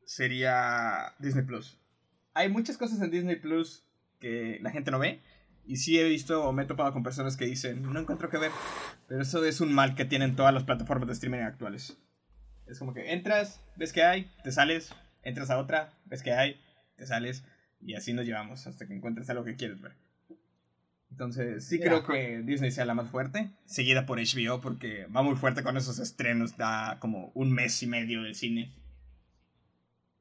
[0.06, 1.78] sería Disney Plus.
[2.34, 3.84] Hay muchas cosas en Disney Plus
[4.20, 5.22] que la gente no ve.
[5.68, 8.38] Y sí he visto o me he topado con personas que dicen, no encuentro que
[8.38, 8.52] ver.
[9.08, 11.98] Pero eso es un mal que tienen todas las plataformas de streaming actuales.
[12.68, 14.94] Es como que entras, ves que hay, te sales,
[15.24, 16.60] entras a otra, ves que hay,
[16.98, 17.44] te sales.
[17.82, 19.94] Y así nos llevamos hasta que encuentres algo que quieres ver.
[21.16, 25.36] Entonces, sí creo que Disney sea la más fuerte, seguida por HBO porque va muy
[25.36, 28.74] fuerte con esos estrenos, da como un mes y medio del cine.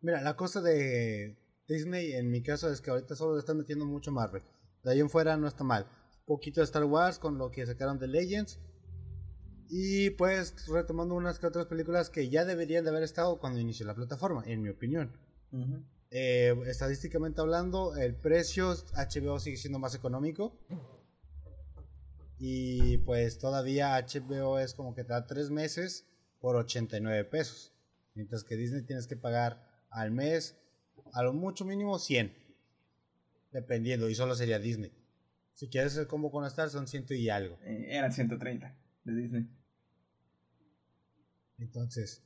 [0.00, 1.36] Mira, la cosa de
[1.66, 4.42] Disney en mi caso es que ahorita solo le están metiendo mucho Marvel.
[4.84, 5.86] De ahí en fuera no está mal.
[6.20, 8.60] Un poquito de Star Wars con lo que sacaron de Legends.
[9.68, 13.86] Y pues retomando unas que otras películas que ya deberían de haber estado cuando inició
[13.86, 15.16] la plataforma, en mi opinión.
[16.10, 20.58] Eh, estadísticamente hablando, el precio HBO sigue siendo más económico.
[22.38, 26.06] Y pues todavía HBO es como que te da 3 meses
[26.40, 27.72] por 89 pesos.
[28.14, 30.56] Mientras que Disney tienes que pagar al mes,
[31.14, 32.43] a lo mucho mínimo 100.
[33.54, 34.92] Dependiendo, y solo sería Disney.
[35.54, 37.58] Si quieres el combo con Star son 100 y algo.
[37.62, 39.48] Eh, eran 130 de Disney.
[41.56, 42.22] Entonces,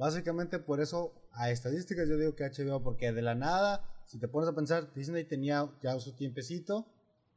[0.00, 4.28] Básicamente por eso a estadísticas yo digo que HBO, porque de la nada, si te
[4.28, 6.90] pones a pensar, Disney tenía ya su tiempecito,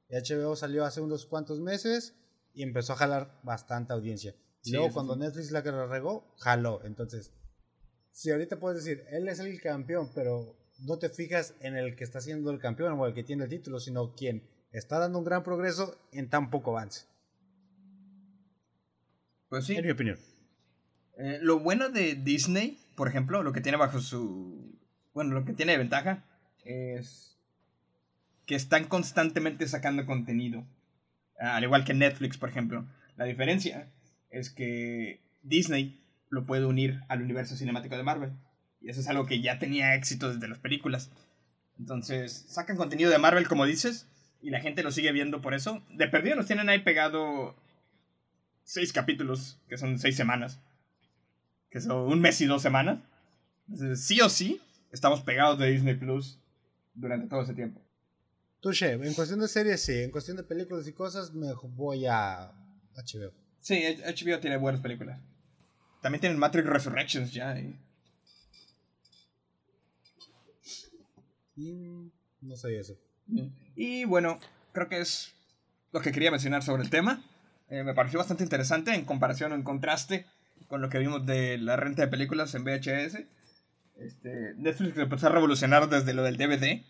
[0.07, 2.15] y HBO salió hace unos cuantos meses
[2.53, 4.33] y empezó a jalar bastante audiencia.
[4.63, 6.81] Y luego cuando Netflix la que regó, jaló.
[6.85, 7.33] Entonces,
[8.13, 12.03] si ahorita puedes decir, él es el campeón, pero no te fijas en el que
[12.03, 15.25] está siendo el campeón o el que tiene el título, sino quien está dando un
[15.25, 17.05] gran progreso en tan poco avance.
[19.49, 19.75] Pues sí.
[19.75, 20.17] En mi opinión.
[21.17, 24.79] Eh, lo bueno de Disney, por ejemplo, lo que tiene bajo su...
[25.13, 26.25] Bueno, lo que tiene de ventaja
[26.65, 27.37] es
[28.45, 30.65] que están constantemente sacando contenido.
[31.39, 32.87] Al igual que Netflix, por ejemplo.
[33.15, 33.91] La diferencia
[34.31, 38.33] es que Disney lo puede unir al universo cinemático de Marvel.
[38.83, 41.09] Y eso es algo que ya tenía éxito desde las películas.
[41.79, 44.07] Entonces, sacan contenido de Marvel, como dices,
[44.41, 45.83] y la gente lo sigue viendo por eso.
[45.89, 47.55] De perdido nos tienen ahí pegado
[48.63, 50.59] seis capítulos, que son seis semanas
[51.73, 52.99] que son un mes y dos semanas.
[53.95, 54.61] sí o sí,
[54.91, 56.39] estamos pegados de Disney Plus
[56.93, 57.81] durante todo ese tiempo.
[58.61, 62.51] Touché, en cuestión de series sí, en cuestión de películas y cosas me voy a
[62.95, 63.33] HBO.
[63.59, 65.19] Sí, HBO tiene buenas películas.
[66.03, 67.59] También tienen Matrix Resurrections ya.
[67.59, 67.75] Y
[71.55, 72.97] no sé eso.
[73.75, 74.39] Y bueno,
[74.71, 75.33] creo que es
[75.91, 77.23] lo que quería mencionar sobre el tema.
[77.69, 80.25] Eh, me pareció bastante interesante en comparación o en contraste
[80.67, 83.25] con lo que vimos de la renta de películas en VHS.
[83.97, 86.83] Este, Netflix empezó a revolucionar desde lo del DVD.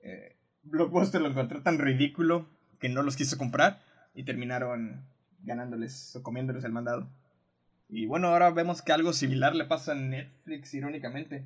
[0.00, 2.46] Eh, Blockbuster lo encontró tan ridículo
[2.80, 3.82] que no los quiso comprar
[4.14, 5.04] y terminaron
[5.42, 7.08] ganándoles o comiéndoles el mandado.
[7.88, 11.44] Y bueno, ahora vemos que algo similar le pasa a Netflix, irónicamente.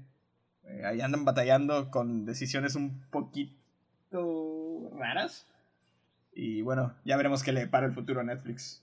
[0.64, 5.46] Eh, ahí andan batallando con decisiones un poquito raras.
[6.34, 8.82] Y bueno, ya veremos qué le para el futuro a Netflix.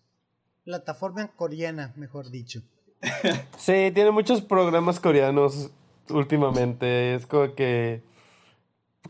[0.65, 2.61] Plataforma coreana, mejor dicho.
[3.57, 5.71] sí, tiene muchos programas coreanos
[6.09, 7.15] últimamente.
[7.15, 8.03] Es como que.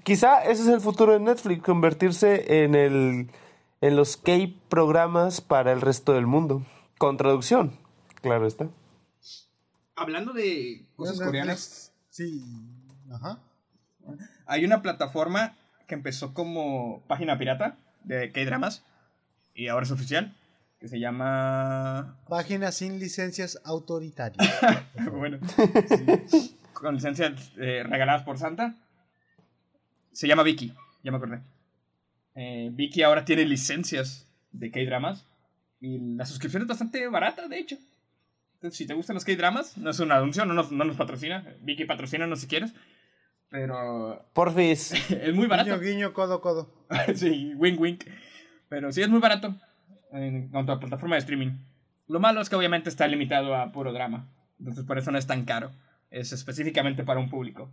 [0.03, 3.29] Quizá ese es el futuro de Netflix, convertirse en el.
[3.81, 6.63] en los K-programas para el resto del mundo.
[6.97, 7.77] Con traducción,
[8.21, 8.69] claro está.
[9.95, 11.93] Hablando de cosas coreanas.
[12.09, 12.43] Sí.
[13.11, 13.39] Ajá.
[14.45, 15.55] Hay una plataforma
[15.87, 18.83] que empezó como página pirata de K-dramas
[19.53, 20.35] y ahora es oficial
[20.79, 24.47] que se llama página sin licencias autoritarias.
[25.11, 25.39] bueno,
[26.73, 28.75] con licencias eh, regaladas por Santa.
[30.13, 31.41] Se llama Vicky, ya me acordé.
[32.35, 35.25] Eh, Vicky ahora tiene licencias de K-dramas
[35.81, 37.77] y la suscripción es bastante barata, de hecho.
[38.71, 41.55] Si te gustan los K-dramas, no es un anuncio, no nos, no nos patrocina.
[41.61, 42.73] Vicky patrocina, no si quieres.
[43.49, 44.25] Pero.
[44.33, 44.93] Porfis.
[45.09, 45.79] es muy barato.
[45.79, 46.85] Guiño, guiño, codo, codo.
[47.15, 48.03] sí, wink, wink.
[48.67, 49.55] Pero sí es muy barato
[50.11, 51.57] en cuanto a plataforma de streaming.
[52.07, 54.29] Lo malo es que obviamente está limitado a puro drama.
[54.59, 55.71] Entonces por eso no es tan caro.
[56.09, 57.69] Es específicamente para un público.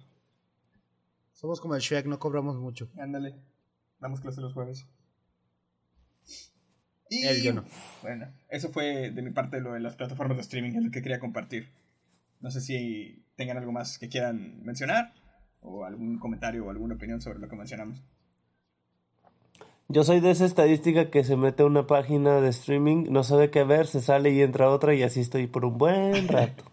[1.32, 2.88] Somos como el Shrek, no cobramos mucho.
[2.98, 3.34] Ándale.
[3.98, 4.86] Damos clase los jueves.
[7.08, 7.64] Y Él, yo no.
[8.02, 11.02] Bueno, eso fue de mi parte lo de las plataformas de streaming, es lo que
[11.02, 11.68] quería compartir.
[12.40, 15.12] No sé si tengan algo más que quieran mencionar
[15.60, 18.02] o algún comentario o alguna opinión sobre lo que mencionamos.
[19.88, 23.50] Yo soy de esa estadística que se mete a una página de streaming, no sabe
[23.50, 26.64] qué ver, se sale y entra otra y así estoy por un buen rato.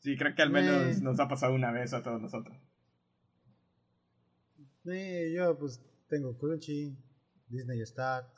[0.00, 2.56] sí, creo que al menos nos ha pasado una vez a todos nosotros.
[4.84, 6.96] Sí, yo pues tengo Crunchy,
[7.52, 8.28] Disney Star.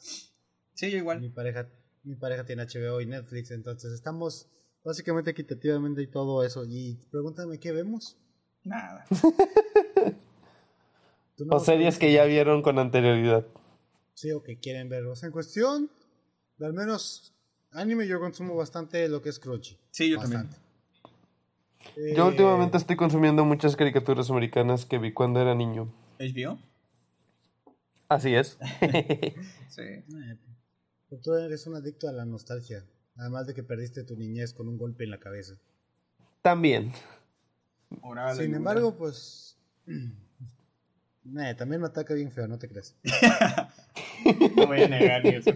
[0.74, 1.20] Sí, yo igual.
[1.20, 1.68] Mi pareja,
[2.02, 4.50] mi pareja tiene HBO y Netflix, entonces estamos
[4.84, 6.64] básicamente equitativamente y todo eso.
[6.66, 8.18] Y pregúntame qué vemos.
[8.64, 9.04] Nada.
[11.50, 13.46] o series que ya vieron con anterioridad.
[14.14, 15.04] Sí, o que quieren ver.
[15.06, 15.90] O sea, en cuestión,
[16.58, 17.34] de al menos
[17.72, 19.78] anime yo consumo bastante lo que es Crunchy.
[19.90, 20.48] Sí, yo también.
[22.16, 25.92] Yo últimamente estoy consumiendo muchas caricaturas americanas que vi cuando era niño.
[26.18, 26.58] ¿HBO?
[28.08, 28.58] Así es.
[29.68, 29.82] sí.
[29.82, 30.38] Eh,
[31.22, 32.84] tú eres un adicto a la nostalgia.
[33.16, 35.54] Además de que perdiste tu niñez con un golpe en la cabeza.
[36.42, 36.92] También.
[38.36, 39.56] Sin embargo, pues.
[41.56, 42.96] también me ataca bien feo, no te creas.
[44.56, 45.50] no voy a negar eso.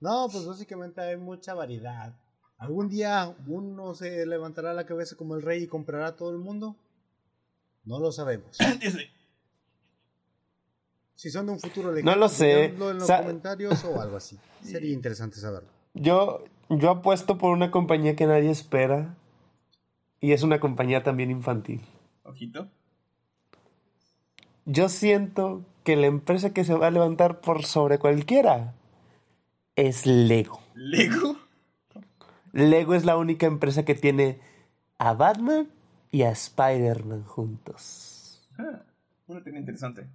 [0.00, 2.14] No, pues básicamente hay mucha variedad.
[2.58, 6.38] ¿Algún día uno se levantará la cabeza como el rey y comprará a todo el
[6.38, 6.76] mundo?
[7.84, 8.56] No lo sabemos.
[11.14, 12.66] si son de un futuro lejano, no lo sé.
[12.66, 14.38] en los comentarios o algo así.
[14.62, 15.68] Sería interesante saberlo.
[15.94, 19.16] Yo, yo apuesto por una compañía que nadie espera.
[20.20, 21.82] Y es una compañía también infantil.
[22.22, 22.68] Ojito.
[24.64, 28.72] Yo siento que la empresa que se va a levantar por sobre cualquiera
[29.76, 30.60] es Lego.
[30.74, 31.36] ¿Lego?
[32.52, 34.38] Lego es la única empresa que tiene
[34.96, 35.68] a Batman
[36.10, 38.48] y a Spider-Man juntos.
[38.56, 38.82] Ah,
[39.26, 40.06] una tiene interesante.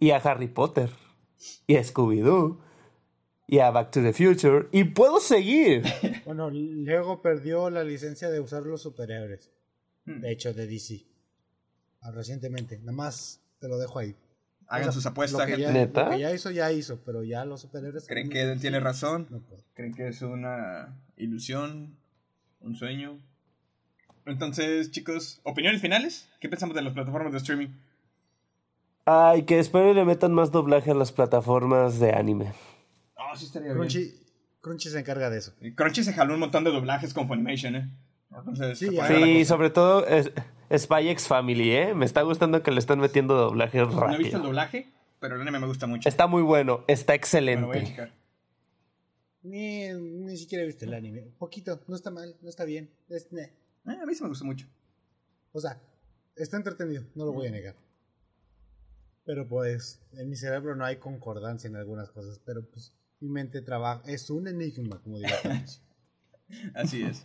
[0.00, 0.90] Y a Harry Potter.
[1.68, 2.60] Y a Scooby-Doo
[3.50, 4.68] y a Back to the Future.
[4.70, 5.82] Y puedo seguir.
[6.24, 9.50] Bueno, Lego perdió la licencia de usar los superhéroes.
[10.04, 10.20] Hmm.
[10.20, 11.04] De hecho, de DC.
[12.02, 12.78] Ah, recientemente.
[12.78, 14.14] Nada más te lo dejo ahí.
[14.68, 15.62] Hagan sus apuestas, gente.
[15.62, 16.04] Ya, ¿Neta?
[16.04, 17.00] Lo que ya hizo, ya hizo.
[17.04, 18.06] Pero ya los superhéroes.
[18.06, 19.26] ¿Creen que él tiene razón?
[19.74, 21.96] ¿Creen que es una ilusión?
[22.60, 23.18] ¿Un sueño?
[24.26, 26.28] Entonces, chicos, ¿opiniones finales?
[26.38, 27.70] ¿Qué pensamos de las plataformas de streaming?
[29.12, 32.52] Ay, que espero y le metan más doblaje a las plataformas de anime.
[33.16, 34.14] Ah, sí estaría Crunchy, bien.
[34.60, 35.52] Crunchy se encarga de eso.
[35.74, 37.90] Crunchy se jaló un montón de doblajes con Funimation, ¿eh?
[38.76, 40.30] sí, sobre todo es,
[40.72, 41.92] Spy X Family, ¿eh?
[41.92, 44.06] Me está gustando que le están metiendo doblajes rápido.
[44.06, 46.08] No he visto el doblaje, pero el anime me gusta mucho.
[46.08, 48.12] Está muy bueno, está excelente.
[49.42, 51.32] Ni, ni siquiera he visto el anime.
[51.36, 52.88] Poquito, no está mal, no está bien.
[53.08, 53.50] Eh,
[53.86, 54.68] a mí sí me gusta mucho.
[55.50, 55.80] O sea,
[56.36, 57.74] está entretenido, no lo voy a negar.
[59.30, 63.62] Pero pues, en mi cerebro no hay concordancia en algunas cosas, pero pues mi mente
[63.62, 65.28] trabaja, es un enigma, como digo.
[66.74, 67.24] Así es.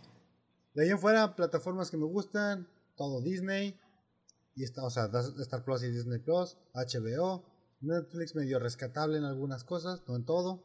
[0.72, 3.76] De ahí en fuera, plataformas que me gustan, todo Disney.
[4.54, 7.44] Y está, o sea, Star Plus y Disney Plus, HBO,
[7.80, 10.62] Netflix medio rescatable en algunas cosas, no en todo.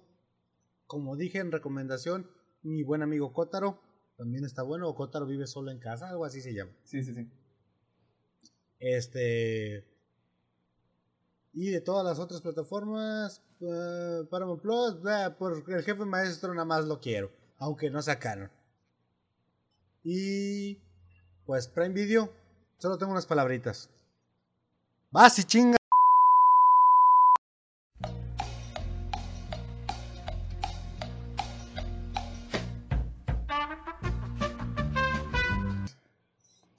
[0.86, 2.30] Como dije en recomendación,
[2.62, 3.82] mi buen amigo Kotaro
[4.16, 4.88] también está bueno.
[4.88, 6.72] O Kotaro vive solo en casa, algo así se llama.
[6.84, 7.28] Sí, sí, sí.
[8.78, 9.91] Este.
[11.54, 14.96] Y de todas las otras plataformas, uh, Paramount Plus,
[15.38, 17.30] por el jefe maestro nada más lo quiero,
[17.60, 18.50] aunque no sea canon.
[20.04, 20.78] Y
[21.46, 22.32] pues Prime Video,
[22.78, 23.90] solo tengo unas palabritas.
[25.12, 25.78] ¡Vas y chinga!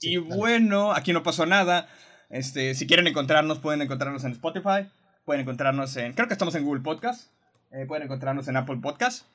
[0.00, 1.88] Y bueno, aquí no pasó nada.
[2.32, 4.88] Este, si quieren encontrarnos, pueden encontrarnos en Spotify.
[5.26, 6.14] Pueden encontrarnos en.
[6.14, 7.30] Creo que estamos en Google Podcast.
[7.70, 9.26] Eh, pueden encontrarnos en Apple Podcast.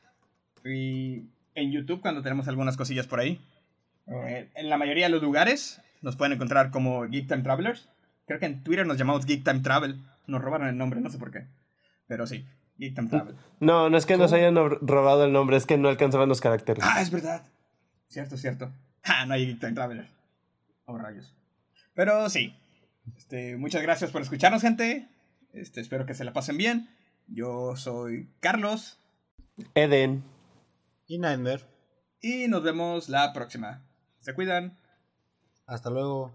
[0.66, 3.40] Y en YouTube cuando tenemos algunas cosillas por ahí.
[4.08, 7.88] Eh, en la mayoría de los lugares nos pueden encontrar como Geek Time Travelers.
[8.26, 10.02] Creo que en Twitter nos llamamos Geek Time Travel.
[10.26, 11.46] Nos robaron el nombre, no sé por qué.
[12.08, 12.48] Pero sí,
[12.80, 13.36] Geek Time Travel.
[13.60, 16.84] No, no es que nos hayan robado el nombre, es que no alcanzaban los caracteres.
[16.86, 17.44] Ah, es verdad.
[18.08, 18.72] Cierto, cierto.
[19.04, 20.10] Ah, no hay Geek Time Travelers.
[20.86, 21.32] Oh, rayos.
[21.94, 22.56] Pero sí.
[23.16, 25.08] Este, muchas gracias por escucharnos, gente.
[25.54, 26.90] Este, espero que se la pasen bien.
[27.28, 29.00] Yo soy Carlos.
[29.76, 30.24] Eden.
[31.08, 31.64] Y Nightmare.
[32.22, 33.86] Y nos vemos la próxima.
[34.20, 34.78] Se cuidan.
[35.66, 36.34] Hasta luego.